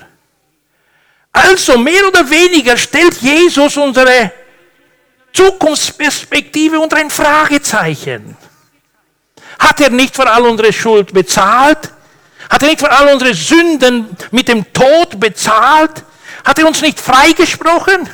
Also 1.31 1.77
mehr 1.77 2.07
oder 2.07 2.29
weniger 2.29 2.77
stellt 2.77 3.15
Jesus 3.21 3.75
unsere 3.77 4.31
Zukunftsperspektive 5.33 6.79
unter 6.79 6.97
ein 6.97 7.09
Fragezeichen. 7.09 8.37
Hat 9.63 9.79
er 9.79 9.89
nicht 9.89 10.15
für 10.15 10.29
all 10.29 10.43
unsere 10.43 10.73
Schuld 10.73 11.13
bezahlt? 11.13 11.91
Hat 12.49 12.61
er 12.61 12.67
nicht 12.67 12.81
für 12.81 12.91
all 12.91 13.13
unsere 13.13 13.33
Sünden 13.33 14.15
mit 14.31 14.49
dem 14.49 14.71
Tod 14.73 15.19
bezahlt? 15.19 16.03
Hat 16.43 16.59
er 16.59 16.67
uns 16.67 16.81
nicht 16.81 16.99
freigesprochen? 16.99 18.09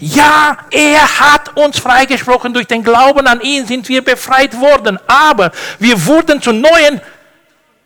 Ja, 0.00 0.58
er 0.70 1.20
hat 1.20 1.56
uns 1.56 1.78
freigesprochen. 1.78 2.52
Durch 2.52 2.66
den 2.66 2.82
Glauben 2.82 3.28
an 3.28 3.40
ihn 3.40 3.66
sind 3.66 3.88
wir 3.88 4.02
befreit 4.02 4.58
worden. 4.58 4.98
Aber 5.06 5.52
wir 5.78 6.04
wurden 6.06 6.42
zu 6.42 6.52
neuen 6.52 7.00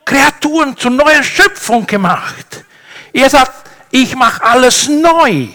Kreaturen, 0.03 0.75
zu 0.75 0.89
neuer 0.89 1.21
Schöpfung 1.21 1.85
gemacht. 1.85 2.65
Er 3.13 3.29
sagt, 3.29 3.69
ich 3.91 4.15
mache 4.15 4.43
alles 4.43 4.87
neu. 4.87 5.47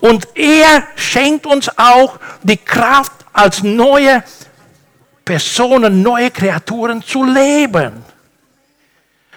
Und 0.00 0.28
er 0.34 0.84
schenkt 0.96 1.44
uns 1.44 1.70
auch 1.76 2.18
die 2.42 2.56
Kraft, 2.56 3.12
als 3.34 3.62
neue 3.62 4.22
Personen, 5.24 6.02
neue 6.02 6.30
Kreaturen 6.30 7.02
zu 7.02 7.24
leben. 7.24 8.04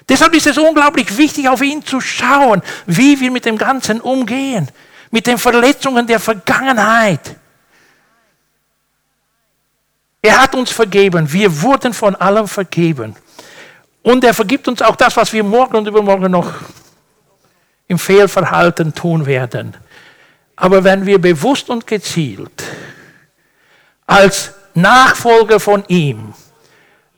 Deshalb 0.10 0.34
ist 0.36 0.48
es 0.48 0.58
unglaublich 0.58 1.18
wichtig, 1.18 1.50
auf 1.50 1.62
ihn 1.62 1.84
zu 1.84 2.00
schauen, 2.00 2.62
wie 2.86 3.20
wir 3.20 3.32
mit 3.32 3.46
dem 3.46 3.58
Ganzen 3.58 4.00
umgehen, 4.00 4.70
mit 5.12 5.28
den 5.28 5.38
Verletzungen 5.38 6.08
der 6.08 6.20
Vergangenheit. 6.20 7.36
Er 10.22 10.42
hat 10.42 10.56
uns 10.56 10.72
vergeben, 10.72 11.32
wir 11.32 11.62
wurden 11.62 11.94
von 11.94 12.16
allem 12.16 12.48
vergeben. 12.48 13.16
Und 14.02 14.24
er 14.24 14.34
vergibt 14.34 14.68
uns 14.68 14.82
auch 14.82 14.96
das, 14.96 15.16
was 15.18 15.34
wir 15.34 15.44
morgen 15.44 15.76
und 15.78 15.88
übermorgen 15.88 16.32
noch 16.32 16.54
im 17.88 18.00
Fehlverhalten 18.00 18.94
tun 18.94 19.26
werden. 19.26 19.76
Aber 20.56 20.84
wenn 20.84 21.06
wir 21.06 21.20
bewusst 21.20 21.70
und 21.70 21.86
gezielt 21.86 22.64
als 24.06 24.54
Nachfolger 24.78 25.60
von 25.60 25.84
ihm 25.88 26.36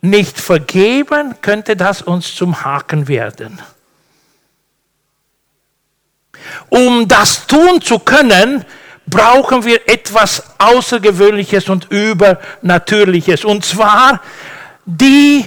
nicht 0.02 0.40
vergeben, 0.40 1.36
könnte 1.42 1.76
das 1.76 2.02
uns 2.02 2.34
zum 2.34 2.64
Haken 2.64 3.10
werden. 3.10 3.62
Um 6.70 7.06
das 7.08 7.48
tun 7.48 7.82
zu 7.82 8.00
können, 8.00 8.64
brauchen 9.06 9.66
wir 9.66 9.90
etwas 9.90 10.42
Außergewöhnliches 10.58 11.68
und 11.68 11.92
Übernatürliches. 11.92 13.44
Und 13.44 13.66
zwar 13.66 14.22
die 14.86 15.46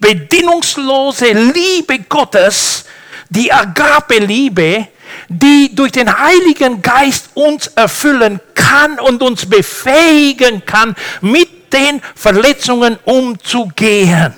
bedingungslose 0.00 1.26
Liebe 1.32 2.00
Gottes, 2.08 2.86
die 3.28 3.52
Agape-Liebe, 3.52 4.88
die 5.30 5.74
durch 5.74 5.92
den 5.92 6.12
Heiligen 6.18 6.82
Geist 6.82 7.30
uns 7.34 7.68
erfüllen 7.68 8.40
kann 8.54 8.98
und 8.98 9.22
uns 9.22 9.48
befähigen 9.48 10.64
kann, 10.66 10.96
mit 11.20 11.72
den 11.72 12.02
Verletzungen 12.16 12.98
umzugehen. 13.04 14.34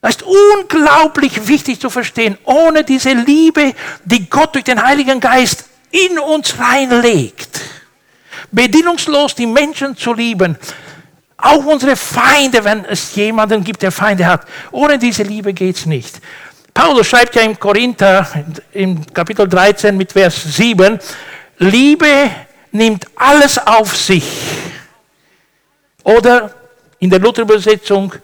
Das 0.00 0.14
ist 0.14 0.22
unglaublich 0.22 1.48
wichtig 1.48 1.80
zu 1.80 1.90
verstehen. 1.90 2.38
Ohne 2.44 2.84
diese 2.84 3.12
Liebe, 3.12 3.74
die 4.04 4.30
Gott 4.30 4.54
durch 4.54 4.64
den 4.64 4.80
Heiligen 4.80 5.18
Geist 5.18 5.64
in 5.90 6.20
uns 6.20 6.56
reinlegt, 6.56 7.60
bedingungslos 8.52 9.34
die 9.34 9.46
Menschen 9.46 9.96
zu 9.96 10.14
lieben, 10.14 10.56
auch 11.36 11.64
unsere 11.64 11.96
Feinde, 11.96 12.62
wenn 12.62 12.84
es 12.84 13.12
jemanden 13.16 13.64
gibt, 13.64 13.82
der 13.82 13.92
Feinde 13.92 14.26
hat. 14.26 14.46
Ohne 14.70 14.98
diese 14.98 15.24
Liebe 15.24 15.52
geht 15.52 15.76
es 15.76 15.86
nicht. 15.86 16.20
Paulus 16.78 17.08
schreibt 17.08 17.34
ja 17.34 17.42
im 17.42 17.58
Korinther, 17.58 18.24
im 18.72 19.04
Kapitel 19.12 19.48
13 19.48 19.96
mit 19.96 20.12
Vers 20.12 20.44
7, 20.44 20.96
Liebe 21.58 22.30
nimmt 22.70 23.04
alles 23.16 23.58
auf 23.58 23.96
sich. 23.96 24.22
Oder 26.04 26.54
in 27.00 27.10
der 27.10 27.18
Luther-Übersetzung, 27.18 28.14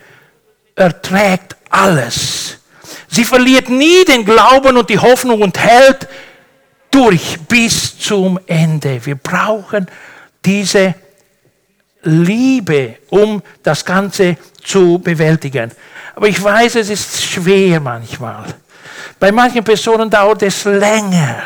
erträgt 0.77 1.57
alles. 1.69 2.61
Sie 3.09 3.25
verliert 3.25 3.71
nie 3.71 4.05
den 4.05 4.25
Glauben 4.25 4.77
und 4.77 4.89
die 4.89 5.01
Hoffnung 5.01 5.43
und 5.43 5.59
hält 5.59 6.07
durch 6.93 7.37
bis 7.49 7.99
zum 7.99 8.39
Ende. 8.47 9.05
Wir 9.05 9.17
brauchen 9.17 9.89
diese 10.45 10.95
Liebe, 12.05 12.99
um 13.11 13.43
das 13.65 13.85
Ganze 13.85 14.37
zu 14.63 15.01
bewältigen. 15.01 15.73
Aber 16.15 16.29
ich 16.29 16.43
weiß, 16.43 16.77
es 16.77 16.91
ist 16.91 17.23
schwer 17.23 17.81
manchmal. 17.81 18.45
Bei 19.19 19.33
manchen 19.33 19.65
Personen 19.65 20.09
dauert 20.09 20.43
es 20.43 20.65
länger. 20.65 21.43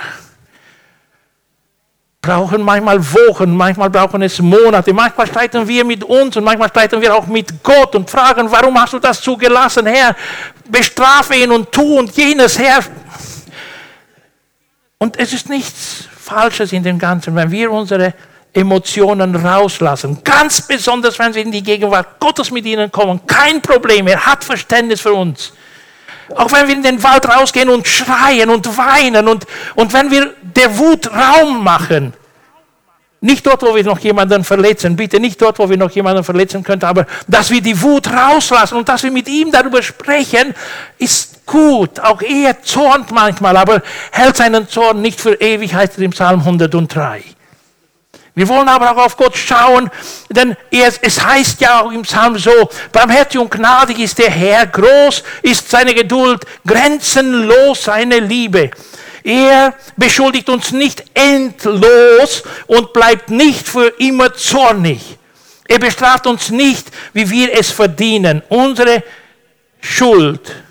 Brauchen 2.20 2.62
manchmal 2.62 3.00
Wochen, 3.00 3.57
manchmal 3.57 3.88
brauchen 3.88 4.20
es 4.22 4.38
Monate, 4.40 4.92
manchmal 4.92 5.26
streiten 5.26 5.66
wir 5.66 5.85
mit 5.85 6.04
uns 6.04 6.37
und 6.37 6.44
manchmal 6.44 6.68
streiten 6.68 7.00
wir 7.00 7.14
auch 7.14 7.26
mit 7.26 7.62
Gott 7.62 7.94
und 7.94 8.11
fragen, 8.11 8.50
warum 8.50 8.78
hast 8.78 8.92
du 8.92 8.98
das 8.98 9.20
zugelassen, 9.20 9.87
Herr? 9.87 10.14
Bestrafe 10.66 11.37
ihn 11.37 11.50
und 11.52 11.72
tu 11.72 11.98
und 11.98 12.14
jenes, 12.14 12.59
Herr. 12.59 12.81
Und 14.98 15.18
es 15.18 15.33
ist 15.33 15.48
nichts 15.48 16.09
Falsches 16.20 16.72
in 16.72 16.83
dem 16.83 16.98
Ganzen, 16.98 17.35
wenn 17.35 17.50
wir 17.50 17.70
unsere 17.70 18.12
Emotionen 18.53 19.37
rauslassen. 19.37 20.19
Ganz 20.25 20.63
besonders, 20.63 21.19
wenn 21.19 21.35
wir 21.35 21.43
in 21.43 21.53
die 21.53 21.63
Gegenwart 21.63 22.19
Gottes 22.19 22.51
mit 22.51 22.65
ihnen 22.67 22.91
kommen. 22.91 23.21
Kein 23.27 23.61
Problem, 23.61 24.07
er 24.09 24.25
hat 24.27 24.45
Verständnis 24.45 25.01
für 25.01 25.13
uns. 25.13 25.53
Auch 26.35 26.53
wenn 26.53 26.67
wir 26.67 26.75
in 26.75 26.83
den 26.83 27.03
Wald 27.03 27.27
rausgehen 27.29 27.71
und 27.71 27.87
schreien 27.87 28.51
und 28.51 28.77
weinen 28.77 29.29
und, 29.29 29.47
und 29.75 29.93
wenn 29.93 30.11
wir 30.11 30.35
der 30.43 30.77
Wut 30.79 31.11
Raum 31.11 31.63
machen. 31.63 32.13
Nicht 33.21 33.45
dort, 33.47 33.63
wo 33.63 33.75
wir 33.75 33.83
noch 33.83 33.99
jemanden 33.99 34.45
verletzen, 34.45 34.95
bitte 34.95 35.19
nicht 35.19 35.43
dort, 35.43 35.59
wo 35.59 35.69
wir 35.69 35.77
noch 35.77 35.91
jemanden 35.91 36.23
verletzen 36.23 36.63
könnten, 36.63 36.85
aber 36.85 37.05
dass 37.27 37.51
wir 37.51 37.61
die 37.61 37.81
Wut 37.83 38.09
rauslassen 38.09 38.77
und 38.77 38.89
dass 38.89 39.03
wir 39.03 39.11
mit 39.11 39.29
ihm 39.29 39.51
darüber 39.51 39.83
sprechen, 39.83 40.55
ist 40.99 41.45
gut. 41.45 41.99
Auch 41.99 42.23
er 42.23 42.63
zornt 42.63 43.11
manchmal, 43.11 43.57
aber 43.57 43.83
hält 44.13 44.37
seinen 44.37 44.69
Zorn 44.69 45.03
nicht 45.03 45.21
für 45.21 45.35
ewig, 45.35 45.75
heißt 45.75 45.95
es 45.95 45.99
im 45.99 46.13
Psalm 46.13 46.41
103. 46.41 47.25
Wir 48.38 48.46
wollen 48.46 48.68
aber 48.68 48.92
auch 48.92 49.07
auf 49.07 49.16
Gott 49.16 49.37
schauen, 49.37 49.90
denn 50.29 50.57
es 50.70 51.20
heißt 51.20 51.61
ja 51.61 51.81
auch 51.81 51.90
im 51.90 52.03
Psalm 52.03 52.38
so, 52.38 52.53
barmherzig 52.92 53.40
und 53.40 53.51
gnädig 53.51 53.98
ist 53.98 54.16
der 54.16 54.31
Herr, 54.31 54.64
groß 54.64 55.24
ist 55.42 55.68
seine 55.68 55.92
Geduld, 55.92 56.44
grenzenlos 56.64 57.83
seine 57.83 58.20
Liebe. 58.20 58.70
Er 59.24 59.74
beschuldigt 59.96 60.48
uns 60.51 60.70
nicht 60.70 61.03
endlos 61.14 62.44
und 62.68 62.92
bleibt 62.92 63.29
nicht 63.29 63.66
für 63.66 63.88
immer 63.98 64.33
zornig. 64.33 65.18
Er 65.66 65.81
bestraft 65.81 66.29
uns 66.29 66.51
nicht, 66.51 66.92
wie 67.12 67.29
wir 67.29 67.53
es 67.59 67.72
verdienen. 67.72 68.44
Unsere 68.51 69.03
Schuld 69.81 70.62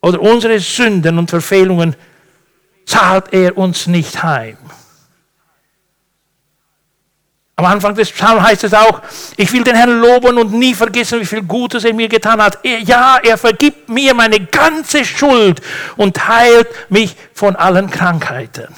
oder 0.00 0.20
unsere 0.20 0.60
Sünden 0.60 1.18
und 1.18 1.28
Verfehlungen 1.28 1.96
zahlt 2.86 3.32
er 3.32 3.58
uns 3.58 3.88
nicht 3.88 4.22
heim. 4.22 4.56
Am 7.60 7.66
Anfang 7.66 7.94
des 7.94 8.10
Psalms 8.10 8.40
heißt 8.40 8.64
es 8.64 8.72
auch, 8.72 9.02
ich 9.36 9.52
will 9.52 9.62
den 9.62 9.74
Herrn 9.74 10.00
loben 10.00 10.38
und 10.38 10.54
nie 10.54 10.72
vergessen, 10.72 11.20
wie 11.20 11.26
viel 11.26 11.42
Gutes 11.42 11.84
er 11.84 11.92
mir 11.92 12.08
getan 12.08 12.42
hat. 12.42 12.58
Er, 12.62 12.78
ja, 12.78 13.18
er 13.22 13.36
vergibt 13.36 13.86
mir 13.86 14.14
meine 14.14 14.40
ganze 14.40 15.04
Schuld 15.04 15.60
und 15.98 16.26
heilt 16.26 16.68
mich 16.88 17.14
von 17.34 17.56
allen 17.56 17.90
Krankheiten. 17.90 18.68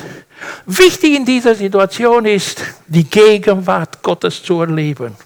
Wichtig 0.66 1.14
in 1.14 1.24
dieser 1.24 1.54
Situation 1.54 2.24
ist, 2.24 2.60
die 2.88 3.04
Gegenwart 3.04 4.02
Gottes 4.02 4.42
zu 4.42 4.60
erleben 4.60 5.16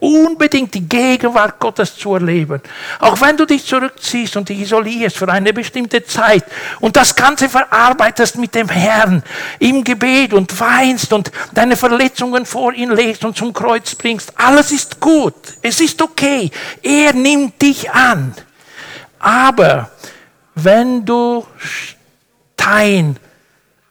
unbedingt 0.00 0.74
die 0.74 0.88
Gegenwart 0.88 1.58
Gottes 1.60 1.96
zu 1.96 2.14
erleben. 2.14 2.60
Auch 2.98 3.20
wenn 3.20 3.36
du 3.36 3.46
dich 3.46 3.64
zurückziehst 3.64 4.36
und 4.36 4.48
dich 4.48 4.60
isolierst 4.60 5.18
für 5.18 5.28
eine 5.28 5.52
bestimmte 5.52 6.04
Zeit 6.04 6.44
und 6.80 6.96
das 6.96 7.14
Ganze 7.14 7.48
verarbeitest 7.48 8.36
mit 8.36 8.54
dem 8.54 8.68
Herrn 8.68 9.22
im 9.58 9.84
Gebet 9.84 10.32
und 10.32 10.58
weinst 10.58 11.12
und 11.12 11.30
deine 11.52 11.76
Verletzungen 11.76 12.46
vor 12.46 12.72
ihn 12.72 12.90
legst 12.90 13.24
und 13.24 13.36
zum 13.36 13.52
Kreuz 13.52 13.94
bringst. 13.94 14.32
Alles 14.36 14.72
ist 14.72 14.98
gut. 14.98 15.34
Es 15.62 15.80
ist 15.80 16.00
okay. 16.02 16.50
Er 16.82 17.12
nimmt 17.12 17.60
dich 17.60 17.90
an. 17.90 18.34
Aber 19.18 19.90
wenn 20.54 21.04
du 21.04 21.46
Stein 22.56 23.16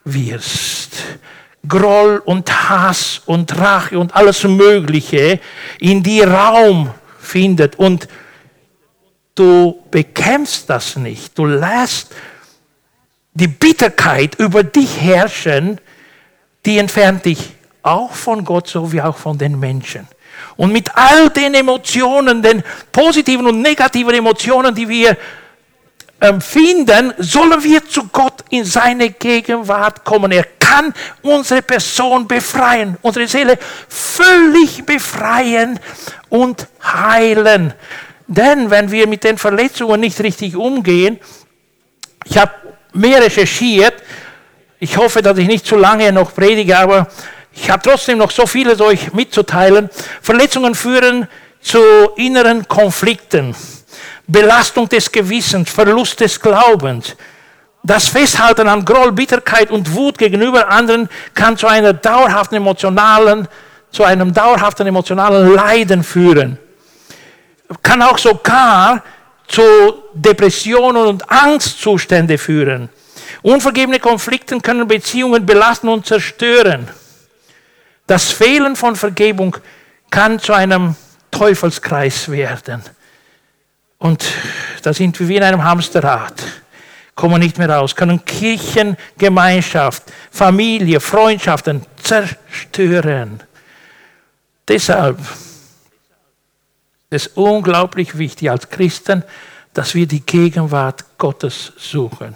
wirst, 0.04 0.92
Groll 1.68 2.22
und 2.24 2.70
Hass 2.70 3.22
und 3.26 3.58
Rache 3.58 4.00
und 4.00 4.16
alles 4.16 4.44
Mögliche 4.44 5.40
in 5.80 6.02
die 6.02 6.22
Raum 6.22 6.92
findet 7.20 7.78
und 7.78 8.08
du 9.36 9.84
bekämpfst 9.92 10.70
das 10.70 10.96
nicht, 10.96 11.38
du 11.38 11.46
lässt 11.46 12.16
die 13.34 13.48
Bitterkeit 13.48 14.36
über 14.36 14.64
dich 14.64 15.00
herrschen, 15.00 15.80
die 16.66 16.78
entfernt 16.78 17.26
dich 17.26 17.52
auch 17.82 18.12
von 18.12 18.44
Gott 18.44 18.68
so 18.68 18.92
wie 18.92 19.02
auch 19.02 19.18
von 19.18 19.38
den 19.38 19.60
Menschen. 19.60 20.08
Und 20.58 20.72
mit 20.72 20.94
all 20.96 21.30
den 21.30 21.54
Emotionen, 21.54 22.42
den 22.42 22.64
positiven 22.92 23.48
und 23.48 23.62
negativen 23.62 24.14
Emotionen, 24.14 24.76
die 24.76 24.88
wir 24.88 25.18
empfinden, 26.20 27.14
sollen 27.18 27.64
wir 27.64 27.88
zu 27.88 28.08
Gott 28.08 28.44
in 28.50 28.66
seine 28.66 29.12
Gegenwart 29.12 30.04
kommen. 30.04 30.32
Er 30.32 30.46
kann 30.60 30.94
unsere 31.22 31.62
Person 31.62 32.28
befreien, 32.28 32.98
unsere 33.02 33.28
Seele 33.28 33.58
völlig 33.88 34.86
befreien 34.86 35.80
und 36.30 36.68
heilen. 36.84 37.74
Denn 38.28 38.70
wenn 38.70 38.92
wir 38.92 39.08
mit 39.08 39.24
den 39.24 39.38
Verletzungen 39.38 40.02
nicht 40.02 40.20
richtig 40.20 40.56
umgehen, 40.56 41.20
ich 42.26 42.38
habe 42.38 42.52
mehr 42.94 43.24
recherchiert, 43.24 43.96
ich 44.80 44.98
hoffe, 44.98 45.22
dass 45.22 45.38
ich 45.38 45.48
nicht 45.48 45.66
zu 45.66 45.76
lange 45.76 46.12
noch 46.12 46.34
predige, 46.34 46.78
aber 46.78 47.08
ich 47.54 47.70
habe 47.70 47.82
trotzdem 47.84 48.20
noch 48.20 48.32
so 48.32 48.46
vieles 48.46 48.80
euch 48.80 49.14
mitzuteilen. 49.14 49.90
Verletzungen 50.22 50.76
führen 50.76 51.28
zu 51.62 51.80
inneren 52.16 52.68
Konflikten. 52.68 53.56
Belastung 54.30 54.88
des 54.88 55.12
Gewissens, 55.12 55.70
Verlust 55.70 56.20
des 56.20 56.40
Glaubens, 56.40 57.16
Das 57.82 58.10
Festhalten 58.10 58.68
an 58.68 58.84
Groll, 58.84 59.12
Bitterkeit 59.12 59.72
und 59.72 59.94
Wut 59.96 60.18
gegenüber 60.18 60.68
anderen 60.68 61.10
kann 61.34 61.58
zu 61.58 61.66
einer 61.66 61.94
dauerhaften 61.94 62.56
emotionalen, 62.56 63.48
zu 63.92 64.04
einem 64.04 64.34
dauerhaften 64.34 64.86
emotionalen 64.86 65.56
Leiden 65.56 66.04
führen. 66.04 66.58
Kann 67.82 68.02
auch 68.02 68.18
sogar 68.18 69.02
zu 69.48 69.64
Depressionen 70.14 71.08
und 71.08 71.32
Angstzustände 71.32 72.38
führen. 72.38 72.90
Unvergebene 73.42 74.00
Konflikte 74.00 74.60
können 74.60 74.88
Beziehungen 74.88 75.46
belasten 75.46 75.88
und 75.88 76.06
zerstören. 76.06 76.88
Das 78.06 78.32
Fehlen 78.32 78.76
von 78.76 78.96
Vergebung 78.96 79.56
kann 80.10 80.40
zu 80.40 80.54
einem 80.54 80.96
Teufelskreis 81.32 82.30
werden. 82.30 82.84
Und 84.00 84.26
da 84.82 84.94
sind 84.94 85.20
wir 85.20 85.28
wie 85.28 85.36
in 85.36 85.44
einem 85.44 85.64
Hamsterrad, 85.64 86.42
kommen 87.16 87.42
nicht 87.42 87.58
mehr 87.58 87.70
raus, 87.70 87.96
können 87.96 88.24
Kirchen, 88.24 88.98
Gemeinschaft, 89.18 90.04
Familie, 90.32 91.02
Freundschaften 91.02 91.86
zerstören. 92.02 93.44
Deshalb 94.68 95.20
ist 97.10 97.28
es 97.28 97.28
unglaublich 97.28 98.18
wichtig 98.18 98.50
als 98.50 98.70
Christen, 98.70 99.24
dass 99.74 99.96
wir 99.96 100.08
die 100.08 100.22
Gegenwart 100.22 101.18
Gottes 101.18 101.74
suchen 101.78 102.36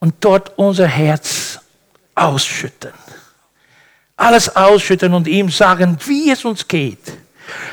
und 0.00 0.14
dort 0.20 0.58
unser 0.58 0.86
Herz 0.86 1.60
ausschütten. 2.14 2.92
Alles 4.16 4.54
ausschütten 4.56 5.14
und 5.14 5.28
ihm 5.28 5.48
sagen, 5.48 5.96
wie 6.06 6.30
es 6.30 6.44
uns 6.44 6.66
geht. 6.66 7.12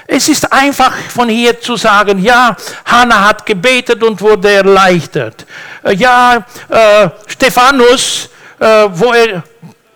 Es 0.08 0.28
ist 0.30 0.52
einfach 0.52 0.94
von 1.10 1.30
hier 1.30 1.60
zu 1.60 1.76
sagen, 1.76 2.22
ja, 2.24 2.56
Hannah 2.86 3.28
hat 3.28 3.46
gebetet 3.46 4.04
und 4.04 4.20
wurde 4.22 4.52
erleichtert. 4.52 5.46
Äh, 5.84 5.96
ja, 5.96 6.46
äh, 6.70 7.10
Stephanus, 7.28 8.30
äh, 8.60 8.88
wo 8.92 9.14
er 9.14 9.44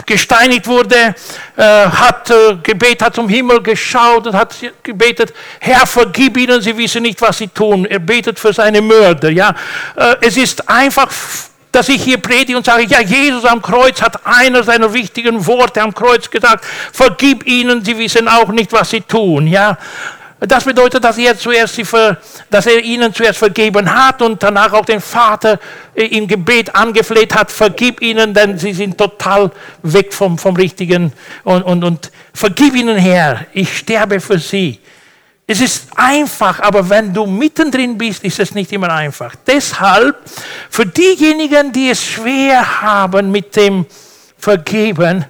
gesteinigt 0.10 0.66
wurde, 0.66 1.14
äh, 1.56 1.62
hat 1.64 2.32
äh, 2.32 2.56
gebetet, 2.64 3.04
hat 3.04 3.16
zum 3.16 3.30
Himmel 3.30 3.62
geschaut 3.62 4.26
und 4.26 4.34
hat 4.34 4.56
gebetet, 4.82 5.34
Herr, 5.60 5.86
vergib 5.86 6.36
ihnen, 6.36 6.62
sie 6.62 6.76
wissen 6.76 7.04
nicht, 7.04 7.22
was 7.22 7.38
sie 7.38 7.48
tun. 7.48 7.86
Er 7.86 8.00
betet 8.00 8.40
für 8.40 8.52
seine 8.52 8.82
Mörder. 8.82 9.30
Ja, 9.30 9.54
äh, 9.96 10.16
es 10.22 10.36
ist 10.36 10.68
einfach 10.68 11.12
dass 11.72 11.90
ich 11.90 12.04
hier 12.04 12.18
predige 12.18 12.58
und 12.58 12.66
sage, 12.66 12.86
ja, 12.86 13.02
Jesus 13.02 13.46
am 13.46 13.62
Kreuz 13.62 14.02
hat 14.02 14.26
einer 14.26 14.64
seiner 14.64 14.92
wichtigen 14.94 15.46
Worte 15.46 15.82
am 15.82 15.94
Kreuz 15.94 16.30
gesagt, 16.30 16.66
vergib 16.92 17.46
ihnen, 17.46 17.84
sie 17.84 17.98
wissen 17.98 18.28
auch 18.28 18.50
nicht, 18.50 18.72
was 18.72 18.90
sie 18.90 19.02
tun, 19.02 19.48
ja. 19.48 19.78
Das 20.42 20.64
bedeutet, 20.64 21.04
dass 21.04 21.18
er, 21.18 21.38
zuerst 21.38 21.76
sie 21.76 21.84
ver, 21.84 22.18
dass 22.50 22.66
er 22.66 22.82
ihnen 22.82 23.14
zuerst 23.14 23.40
vergeben 23.40 23.94
hat 23.94 24.22
und 24.22 24.42
danach 24.42 24.72
auch 24.72 24.86
den 24.86 25.02
Vater 25.02 25.60
äh, 25.94 26.06
im 26.06 26.28
Gebet 26.28 26.74
angefleht 26.74 27.36
hat, 27.36 27.52
vergib 27.52 28.02
ihnen, 28.02 28.34
denn 28.34 28.58
sie 28.58 28.72
sind 28.72 28.98
total 28.98 29.52
weg 29.84 30.14
vom, 30.14 30.38
vom 30.38 30.56
Richtigen 30.56 31.12
und, 31.44 31.64
und, 31.64 31.84
und 31.84 32.12
vergib 32.34 32.74
ihnen, 32.74 32.98
Herr, 32.98 33.48
ich 33.52 33.80
sterbe 33.80 34.22
für 34.22 34.40
sie. 34.40 34.80
Es 35.52 35.62
ist 35.62 35.88
einfach, 35.96 36.60
aber 36.60 36.88
wenn 36.88 37.12
du 37.12 37.26
mittendrin 37.26 37.98
bist, 37.98 38.24
ist 38.24 38.40
es 38.40 38.54
nicht 38.54 38.72
immer 38.72 38.92
einfach. 38.92 39.34
Deshalb, 39.48 40.16
für 40.70 40.86
diejenigen, 40.86 41.72
die 41.72 41.90
es 41.90 42.06
schwer 42.06 42.82
haben 42.84 43.32
mit 43.32 43.56
dem 43.56 43.88
Vergeben, 44.38 45.26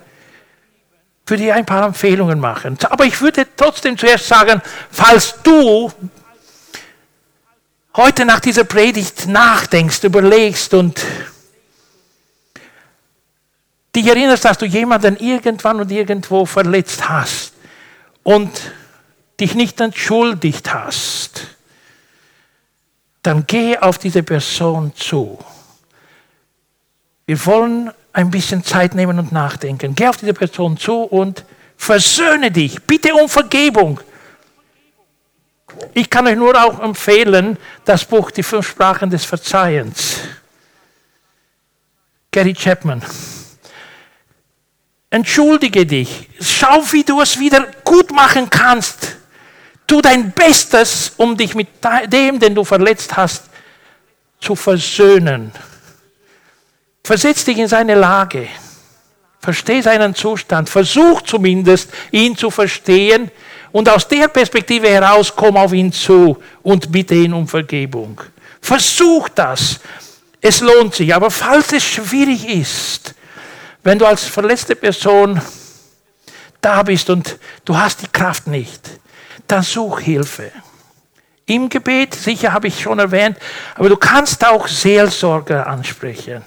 würde 1.26 1.46
ich 1.46 1.54
ein 1.54 1.66
paar 1.66 1.86
Empfehlungen 1.86 2.38
machen. 2.38 2.78
Aber 2.90 3.06
ich 3.06 3.22
würde 3.22 3.48
trotzdem 3.56 3.98
zuerst 3.98 4.28
sagen, 4.28 4.62
falls 4.92 5.36
du 5.42 5.90
heute 7.96 8.26
nach 8.26 8.42
dieser 8.42 8.66
Predigt 8.66 9.26
nachdenkst, 9.26 10.04
überlegst 10.04 10.74
und 10.74 11.00
dich 13.96 14.06
erinnerst, 14.06 14.44
dass 14.44 14.58
du 14.58 14.66
jemanden 14.66 15.16
irgendwann 15.16 15.80
und 15.80 15.90
irgendwo 15.90 16.46
verletzt 16.46 17.08
hast 17.08 17.54
und 18.24 18.52
dich 19.40 19.56
nicht 19.56 19.80
entschuldigt 19.82 20.74
hast, 20.74 21.48
dann 23.24 23.46
geh 23.48 23.78
auf 23.78 23.98
diese 23.98 24.24
Person 24.24 24.94
zu. 24.96 25.40
Wir 27.26 27.46
wollen 27.46 27.92
ein 28.14 28.32
bisschen 28.32 28.64
Zeit 28.64 28.96
nehmen 28.96 29.20
und 29.20 29.32
nachdenken. 29.32 29.94
Geh 29.96 30.08
auf 30.08 30.18
diese 30.18 30.34
Person 30.34 30.78
zu 30.78 31.04
und 31.04 31.46
versöhne 31.78 32.52
dich. 32.52 32.82
Bitte 32.84 33.14
um 33.14 33.30
Vergebung. 33.30 34.00
Ich 35.94 36.10
kann 36.10 36.28
euch 36.28 36.36
nur 36.36 36.56
auch 36.62 36.80
empfehlen, 36.80 37.58
das 37.86 38.04
Buch 38.04 38.32
Die 38.32 38.44
fünf 38.44 38.68
Sprachen 38.68 39.10
des 39.10 39.26
Verzeihens. 39.26 40.22
Gary 42.32 42.54
Chapman. 42.54 43.02
Entschuldige 45.10 45.86
dich. 45.86 46.30
Schau, 46.42 46.84
wie 46.92 47.04
du 47.04 47.22
es 47.22 47.40
wieder 47.40 47.68
gut 47.84 48.12
machen 48.12 48.50
kannst. 48.50 49.19
Tu 49.90 50.02
dein 50.04 50.32
Bestes, 50.32 51.14
um 51.18 51.36
dich 51.36 51.56
mit 51.56 51.68
dem, 52.06 52.40
den 52.40 52.54
du 52.54 52.64
verletzt 52.64 53.18
hast, 53.18 53.46
zu 54.40 54.56
versöhnen. 54.56 55.52
Versetz 57.04 57.44
dich 57.44 57.58
in 57.58 57.68
seine 57.68 57.96
Lage. 57.96 58.48
Versteh 59.40 59.82
seinen 59.82 60.14
Zustand. 60.14 60.70
Versuch 60.70 61.24
zumindest, 61.24 61.90
ihn 62.12 62.38
zu 62.38 62.52
verstehen 62.52 63.32
und 63.72 63.90
aus 63.90 64.08
der 64.08 64.28
Perspektive 64.28 64.88
heraus 64.88 65.34
komm 65.36 65.58
auf 65.58 65.74
ihn 65.74 65.92
zu 65.92 66.38
und 66.62 66.92
bitte 66.92 67.16
ihn 67.16 67.34
um 67.34 67.48
Vergebung. 67.48 68.22
Versuch 68.62 69.28
das. 69.30 69.80
Es 70.40 70.62
lohnt 70.62 70.94
sich. 70.94 71.16
Aber 71.16 71.32
falls 71.32 71.74
es 71.74 71.84
schwierig 71.84 72.48
ist, 72.48 73.16
wenn 73.84 73.98
du 73.98 74.06
als 74.06 74.24
verletzte 74.24 74.76
Person 74.76 75.42
da 76.62 76.84
bist 76.84 77.10
und 77.10 77.40
du 77.66 77.76
hast 77.76 78.04
die 78.04 78.08
Kraft 78.08 78.46
nicht, 78.46 78.88
dann 79.48 79.64
such 79.64 80.00
Hilfe. 80.02 80.52
Im 81.46 81.70
Gebet, 81.70 82.14
sicher 82.14 82.54
habe 82.54 82.68
ich 82.68 82.80
schon 82.82 83.00
erwähnt, 83.00 83.38
aber 83.76 83.90
du 83.90 83.98
kannst 83.98 84.46
auch 84.46 84.68
Seelsorger 84.68 85.66
ansprechen. 85.66 86.44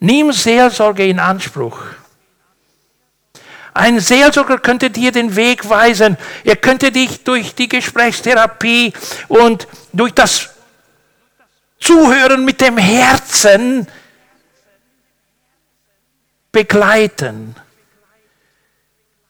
Nimm 0.00 0.32
Seelsorge 0.32 1.06
in 1.06 1.18
Anspruch. 1.18 1.78
Ein 3.72 4.00
Seelsorger 4.00 4.58
könnte 4.58 4.90
dir 4.90 5.12
den 5.12 5.34
Weg 5.34 5.68
weisen. 5.68 6.18
Er 6.44 6.56
könnte 6.56 6.92
dich 6.92 7.24
durch 7.24 7.54
die 7.54 7.68
Gesprächstherapie 7.68 8.92
und 9.28 9.66
durch 9.92 10.12
das 10.12 10.50
Zuhören 11.80 12.44
mit 12.44 12.60
dem 12.60 12.76
Herzen 12.76 13.86
begleiten 16.50 17.54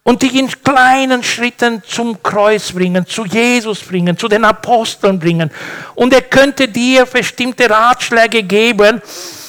und 0.08 0.22
dich 0.22 0.34
in 0.36 0.48
kleinen 0.64 1.22
Schritten 1.22 1.82
zum 1.86 2.22
Kreuz 2.22 2.72
bringen, 2.72 3.04
zu 3.06 3.26
Jesus 3.26 3.80
bringen, 3.80 4.16
zu 4.16 4.26
den 4.26 4.42
Aposteln 4.42 5.18
bringen. 5.18 5.50
Und 5.94 6.14
er 6.14 6.22
könnte 6.22 6.66
dir 6.66 7.04
bestimmte 7.04 7.68
Ratschläge 7.68 8.42
geben. 8.42 9.02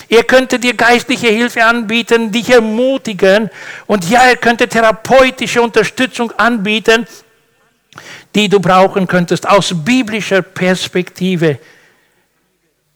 Er 0.10 0.24
könnte 0.26 0.60
dir 0.60 0.74
geistliche 0.74 1.30
Hilfe 1.30 1.64
anbieten, 1.64 2.30
dich 2.30 2.50
ermutigen. 2.50 3.50
Und 3.88 4.10
ja, 4.10 4.24
er 4.24 4.36
könnte 4.36 4.68
therapeutische 4.68 5.62
Unterstützung 5.62 6.34
anbieten, 6.34 7.08
die 8.36 8.50
du 8.50 8.60
brauchen 8.60 9.08
könntest 9.08 9.48
aus 9.48 9.74
biblischer 9.74 10.42
Perspektive. 10.42 11.58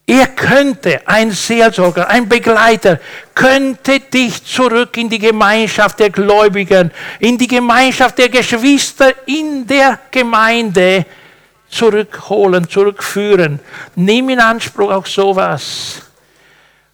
Er 0.06 0.28
könnte, 0.28 1.02
ein 1.06 1.32
Seelsorger, 1.32 2.10
ein 2.10 2.28
Begleiter, 2.28 3.00
könnte 3.34 4.02
dich 4.02 4.44
zurück 4.46 4.98
in 4.98 5.10
die 5.10 5.20
Gemeinschaft 5.20 6.00
der 6.00 6.10
Gläubigen, 6.10 6.92
in 7.20 7.38
die 7.38 7.48
Gemeinschaft 7.48 8.18
der 8.18 8.28
Geschwister 8.28 9.14
in 9.26 9.66
der 9.66 10.00
Gemeinde 10.12 11.06
zurückholen, 11.70 12.68
zurückführen. 12.70 13.60
Nimm 13.96 14.30
in 14.30 14.42
Anspruch 14.42 14.92
auch 14.92 15.06
sowas. 15.06 16.02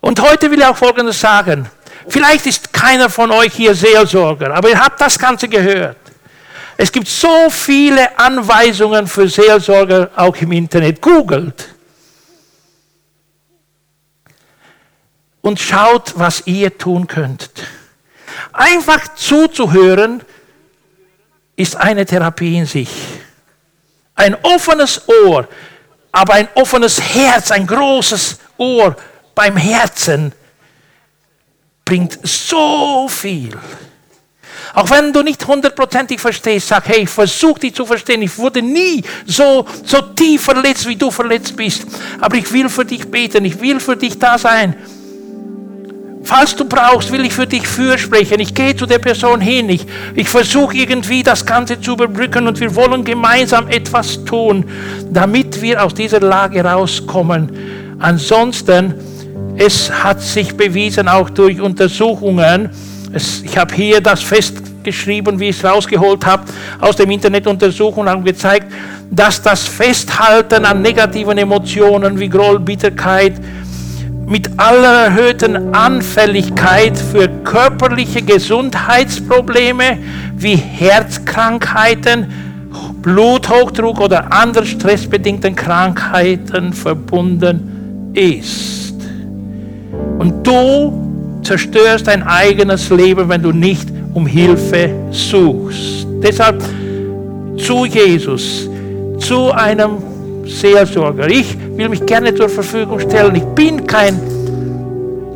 Und 0.01 0.21
heute 0.21 0.49
will 0.51 0.59
ich 0.59 0.65
auch 0.65 0.77
Folgendes 0.77 1.19
sagen. 1.19 1.67
Vielleicht 2.07 2.45
ist 2.45 2.71
keiner 2.71 3.09
von 3.09 3.31
euch 3.31 3.53
hier 3.53 3.73
Seelsorger, 3.73 4.53
aber 4.53 4.69
ihr 4.69 4.79
habt 4.79 5.01
das 5.01 5.17
Ganze 5.17 5.47
gehört. 5.47 5.97
Es 6.77 6.91
gibt 6.91 7.07
so 7.07 7.49
viele 7.49 8.17
Anweisungen 8.17 9.07
für 9.07 9.27
Seelsorger 9.27 10.11
auch 10.15 10.35
im 10.37 10.51
Internet. 10.51 11.01
Googelt. 11.01 11.78
Und 15.41 15.59
schaut, 15.59 16.13
was 16.17 16.43
ihr 16.45 16.77
tun 16.77 17.07
könnt. 17.07 17.49
Einfach 18.51 19.15
zuzuhören 19.15 20.21
ist 21.55 21.75
eine 21.75 22.05
Therapie 22.05 22.57
in 22.57 22.65
sich. 22.65 22.89
Ein 24.15 24.35
offenes 24.43 25.07
Ohr, 25.07 25.47
aber 26.11 26.33
ein 26.33 26.47
offenes 26.55 26.99
Herz, 27.01 27.51
ein 27.51 27.67
großes 27.67 28.39
Ohr 28.57 28.95
beim 29.35 29.55
Herzen 29.55 30.33
bringt 31.85 32.19
so 32.23 33.07
viel. 33.07 33.57
Auch 34.73 34.89
wenn 34.89 35.11
du 35.11 35.23
nicht 35.23 35.45
hundertprozentig 35.47 36.19
verstehst, 36.19 36.67
sag, 36.67 36.87
hey, 36.87 37.07
versuch 37.07 37.57
dich 37.57 37.73
zu 37.73 37.85
verstehen. 37.85 38.21
Ich 38.21 38.37
wurde 38.37 38.61
nie 38.61 39.03
so, 39.25 39.65
so 39.83 40.01
tief 40.01 40.43
verletzt, 40.43 40.87
wie 40.87 40.95
du 40.95 41.09
verletzt 41.09 41.55
bist. 41.55 41.87
Aber 42.21 42.35
ich 42.35 42.51
will 42.51 42.69
für 42.69 42.85
dich 42.85 43.09
beten, 43.09 43.45
ich 43.45 43.59
will 43.59 43.79
für 43.79 43.97
dich 43.97 44.19
da 44.19 44.37
sein. 44.37 44.75
Falls 46.29 46.55
du 46.55 46.63
brauchst, 46.63 47.11
will 47.11 47.25
ich 47.25 47.33
für 47.33 47.47
dich 47.47 47.67
fürsprechen. 47.67 48.39
Ich 48.39 48.53
gehe 48.53 48.75
zu 48.75 48.85
der 48.85 48.99
Person 48.99 49.41
hin. 49.41 49.67
Ich, 49.67 49.85
ich 50.13 50.29
versuche 50.29 50.77
irgendwie 50.77 51.23
das 51.23 51.43
Ganze 51.43 51.81
zu 51.81 51.93
überbrücken 51.93 52.47
und 52.47 52.59
wir 52.59 52.75
wollen 52.75 53.03
gemeinsam 53.03 53.67
etwas 53.67 54.23
tun, 54.25 54.63
damit 55.09 55.59
wir 55.59 55.83
aus 55.83 55.95
dieser 55.95 56.19
Lage 56.19 56.63
rauskommen. 56.63 57.49
Ansonsten, 57.97 58.93
es 59.57 59.91
hat 59.91 60.21
sich 60.21 60.55
bewiesen, 60.55 61.07
auch 61.07 61.31
durch 61.31 61.59
Untersuchungen, 61.59 62.69
es, 63.11 63.41
ich 63.41 63.57
habe 63.57 63.73
hier 63.73 63.99
das 63.99 64.21
festgeschrieben, 64.21 65.39
wie 65.39 65.49
ich 65.49 65.57
es 65.57 65.65
rausgeholt 65.65 66.27
habe, 66.27 66.43
aus 66.79 66.95
dem 66.95 67.09
Internet 67.09 67.47
Untersuchungen 67.47 68.07
haben 68.07 68.23
gezeigt, 68.23 68.71
dass 69.09 69.41
das 69.41 69.63
Festhalten 69.67 70.63
an 70.63 70.83
negativen 70.83 71.39
Emotionen 71.39 72.19
wie 72.19 72.29
Groll, 72.29 72.59
Bitterkeit, 72.59 73.33
mit 74.29 74.47
aller 74.57 75.05
erhöhten 75.05 75.73
Anfälligkeit 75.73 76.95
für 76.95 77.27
körperliche 77.43 78.21
Gesundheitsprobleme 78.21 79.97
wie 80.37 80.55
Herzkrankheiten, 80.55 82.27
Bluthochdruck 83.01 83.99
oder 83.99 84.31
andere 84.31 84.67
stressbedingten 84.67 85.55
Krankheiten 85.55 86.73
verbunden 86.73 88.11
ist. 88.13 88.93
Und 90.19 90.45
du 90.45 91.41
zerstörst 91.41 92.05
dein 92.05 92.21
eigenes 92.21 92.87
Leben, 92.91 93.29
wenn 93.29 93.41
du 93.41 93.51
nicht 93.51 93.89
um 94.13 94.27
Hilfe 94.27 94.91
suchst. 95.09 96.05
Deshalb 96.21 96.63
zu 97.57 97.85
Jesus, 97.85 98.69
zu 99.17 99.51
einem 99.51 99.97
Seelsorger. 100.45 101.27
Ich 101.29 101.57
will 101.79 101.87
mich 101.87 102.05
gerne 102.05 102.35
zur 102.35 102.49
Verfügung 102.49 102.99
stellen. 102.99 103.33
Ich 103.35 103.45
bin 103.55 103.87
kein 103.87 104.19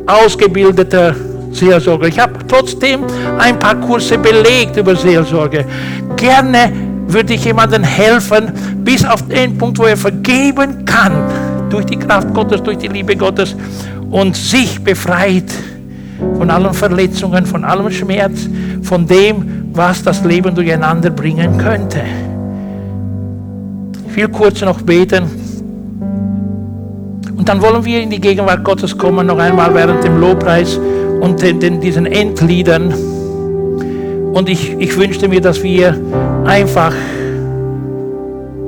ausgebildeter 0.06 1.14
Seelsorger. 1.50 2.06
Ich 2.06 2.18
habe 2.18 2.34
trotzdem 2.46 3.04
ein 3.38 3.58
paar 3.58 3.76
Kurse 3.76 4.18
belegt 4.18 4.76
über 4.76 4.94
Seelsorge. 4.94 5.64
Gerne 6.16 6.70
würde 7.06 7.32
ich 7.32 7.46
jemandem 7.46 7.82
helfen, 7.82 8.52
bis 8.84 9.06
auf 9.06 9.26
den 9.26 9.56
Punkt, 9.56 9.78
wo 9.78 9.84
er 9.84 9.96
vergeben 9.96 10.84
kann, 10.84 11.12
durch 11.70 11.86
die 11.86 11.96
Kraft 11.96 12.34
Gottes, 12.34 12.62
durch 12.62 12.76
die 12.76 12.88
Liebe 12.88 13.16
Gottes 13.16 13.56
und 14.10 14.36
sich 14.36 14.78
befreit 14.84 15.50
von 16.36 16.50
allen 16.50 16.74
Verletzungen, 16.74 17.46
von 17.46 17.64
allem 17.64 17.90
Schmerz, 17.90 18.50
von 18.82 19.06
dem, 19.06 19.70
was 19.72 20.02
das 20.02 20.22
Leben 20.22 20.54
durcheinander 20.54 21.08
bringen 21.08 21.56
könnte. 21.56 22.02
Ich 24.10 24.16
will 24.16 24.28
kurz 24.28 24.60
noch 24.60 24.82
beten. 24.82 25.43
Und 27.44 27.50
dann 27.50 27.60
wollen 27.60 27.84
wir 27.84 28.00
in 28.00 28.08
die 28.08 28.22
Gegenwart 28.22 28.64
Gottes 28.64 28.96
kommen, 28.96 29.26
noch 29.26 29.36
einmal 29.36 29.74
während 29.74 30.02
dem 30.02 30.18
Lobpreis 30.18 30.80
und 31.20 31.42
den, 31.42 31.60
den, 31.60 31.78
diesen 31.78 32.06
Endliedern. 32.06 32.94
Und 34.32 34.48
ich, 34.48 34.72
ich 34.78 34.96
wünschte 34.96 35.28
mir, 35.28 35.42
dass 35.42 35.62
wir 35.62 35.94
einfach 36.46 36.94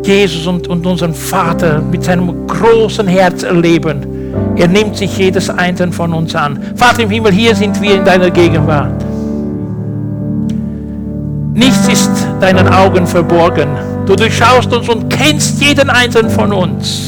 Jesus 0.04 0.46
und, 0.46 0.68
und 0.68 0.86
unseren 0.86 1.14
Vater 1.14 1.80
mit 1.90 2.04
seinem 2.04 2.46
großen 2.46 3.06
Herz 3.06 3.44
erleben. 3.44 4.04
Er 4.56 4.68
nimmt 4.68 4.94
sich 4.98 5.16
jedes 5.16 5.48
Einzelne 5.48 5.92
von 5.92 6.12
uns 6.12 6.34
an. 6.34 6.58
Vater 6.74 7.04
im 7.04 7.08
Himmel, 7.08 7.32
hier 7.32 7.54
sind 7.54 7.80
wir 7.80 7.94
in 7.94 8.04
deiner 8.04 8.30
Gegenwart. 8.30 9.02
Nichts 11.54 11.88
ist 11.88 12.10
deinen 12.42 12.68
Augen 12.68 13.06
verborgen. 13.06 13.68
Du 14.04 14.14
durchschaust 14.14 14.70
uns 14.70 14.86
und 14.86 15.08
kennst 15.08 15.62
jeden 15.62 15.88
einzelnen 15.88 16.30
von 16.30 16.52
uns. 16.52 17.05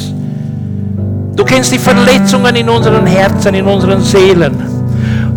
Du 1.39 1.45
kennst 1.45 1.73
die 1.73 1.79
Verletzungen 1.79 2.57
in 2.57 2.69
unseren 2.69 3.07
Herzen, 3.07 3.55
in 3.55 3.65
unseren 3.65 4.01
Seelen. 4.01 4.59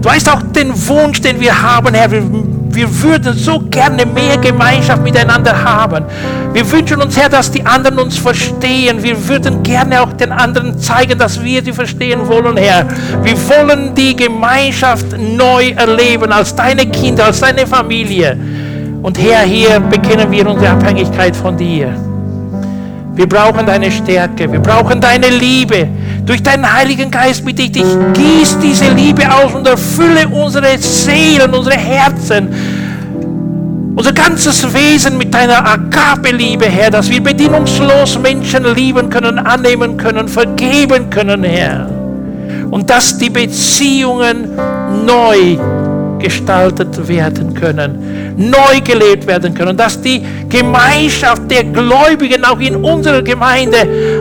Du 0.02 0.10
weißt 0.10 0.32
auch 0.32 0.42
den 0.42 0.74
Wunsch, 0.88 1.22
den 1.22 1.40
wir 1.40 1.54
haben, 1.62 1.94
Herr. 1.94 2.10
Wir, 2.10 2.24
wir 2.72 3.04
würden 3.04 3.38
so 3.38 3.60
gerne 3.70 4.04
mehr 4.08 4.36
Gemeinschaft 4.38 5.04
miteinander 5.04 5.54
haben. 5.64 6.06
Wir 6.54 6.70
wünschen 6.72 7.00
uns, 7.04 7.16
Herr, 7.16 7.30
dass 7.30 7.52
die 7.52 7.64
anderen 7.64 8.00
uns 8.00 8.18
verstehen. 8.18 9.04
Wir 9.04 9.28
würden 9.28 9.62
gerne 9.62 10.02
auch 10.02 10.12
den 10.14 10.32
anderen 10.32 10.80
zeigen, 10.80 11.20
dass 11.20 11.40
wir 11.40 11.64
sie 11.64 11.72
verstehen 11.72 12.28
wollen, 12.28 12.58
Herr. 12.58 12.88
Wir 13.22 13.38
wollen 13.48 13.94
die 13.94 14.16
Gemeinschaft 14.16 15.06
neu 15.20 15.70
erleben 15.70 16.32
als 16.32 16.56
deine 16.56 16.88
Kinder, 16.88 17.26
als 17.26 17.42
deine 17.42 17.68
Familie. 17.68 18.36
Und 19.04 19.20
Herr, 19.20 19.42
hier 19.44 19.80
bekennen 19.80 20.32
wir 20.32 20.50
unsere 20.50 20.72
Abhängigkeit 20.72 21.36
von 21.36 21.56
dir. 21.56 21.94
Wir 23.22 23.30
brauchen 23.30 23.68
deine 23.68 23.92
Stärke, 23.92 24.52
wir 24.52 24.60
brauchen 24.60 25.00
deine 25.00 25.30
Liebe. 25.30 25.88
Durch 26.26 26.42
deinen 26.42 26.66
Heiligen 26.66 27.12
Geist 27.12 27.46
bitte 27.46 27.62
ich 27.62 27.72
dich, 27.72 27.86
gieß 28.14 28.58
diese 28.58 28.92
Liebe 28.94 29.32
aus 29.32 29.54
und 29.54 29.68
erfülle 29.68 30.28
unsere 30.28 30.76
Seelen, 30.80 31.54
unsere 31.54 31.78
Herzen, 31.78 32.50
unser 33.96 34.12
ganzes 34.12 34.74
Wesen 34.74 35.20
mit 35.20 35.32
deiner 35.32 35.64
Agape-Liebe, 35.64 36.66
Herr, 36.66 36.90
dass 36.90 37.12
wir 37.12 37.22
bedingungslos 37.22 38.18
Menschen 38.18 38.66
lieben 38.74 39.08
können, 39.12 39.38
annehmen 39.38 39.98
können, 39.98 40.28
vergeben 40.28 41.12
können, 41.12 41.44
Herr. 41.44 41.88
Und 42.72 42.90
dass 42.90 43.20
die 43.20 43.30
Beziehungen 43.30 44.50
neu 45.06 45.60
gestaltet 46.22 47.08
werden 47.08 47.54
können, 47.54 48.36
neu 48.38 48.80
gelebt 48.82 49.28
werden 49.28 49.54
können, 49.54 49.76
dass 49.76 50.02
die 50.02 50.22
Gemeinschaft 50.48 51.50
der 51.50 51.64
Gläubigen 51.64 52.46
auch 52.46 52.60
in 52.60 52.76
unserer 52.78 53.22
Gemeinde 53.22 53.78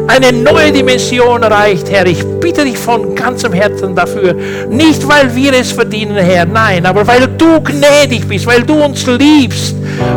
eine 0.07 0.33
neue 0.33 0.73
Dimension 0.73 1.43
erreicht, 1.43 1.91
Herr. 1.91 2.07
Ich 2.07 2.25
bitte 2.41 2.65
dich 2.65 2.79
von 2.79 3.15
ganzem 3.15 3.53
Herzen 3.53 3.95
dafür. 3.95 4.35
Nicht, 4.69 5.07
weil 5.09 5.35
wir 5.35 5.53
es 5.55 5.73
verdienen, 5.73 6.17
Herr, 6.17 6.47
nein, 6.47 6.87
aber 6.87 7.07
weil 7.07 7.29
du 7.39 7.61
gnädig 7.61 8.27
bist, 8.27 8.47
weil 8.47 8.63
du 8.63 8.83
uns 8.85 9.07
liebst 9.07 9.75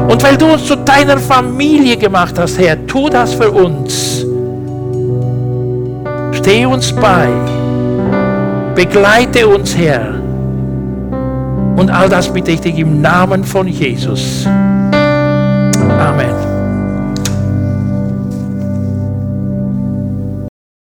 und 0.08 0.24
weil 0.24 0.38
du 0.38 0.54
uns 0.54 0.66
zu 0.66 0.76
deiner 0.78 1.18
Familie 1.18 1.98
gemacht 1.98 2.36
hast, 2.38 2.58
Herr. 2.60 2.86
Tu 2.88 3.10
das 3.10 3.34
für 3.34 3.52
uns. 3.52 4.26
Steh 6.34 6.66
uns 6.66 6.92
bei. 6.94 7.28
Begleite 8.76 9.48
uns, 9.48 9.78
Herr. 9.78 10.23
Und 11.76 11.90
all 11.90 12.10
das 12.10 12.32
bitte 12.32 12.52
ich 12.52 12.62
dich 12.62 12.78
im 12.78 13.02
Namen 13.02 13.44
von 13.44 13.68
Jesus. 13.68 14.46
Amen. 16.00 16.53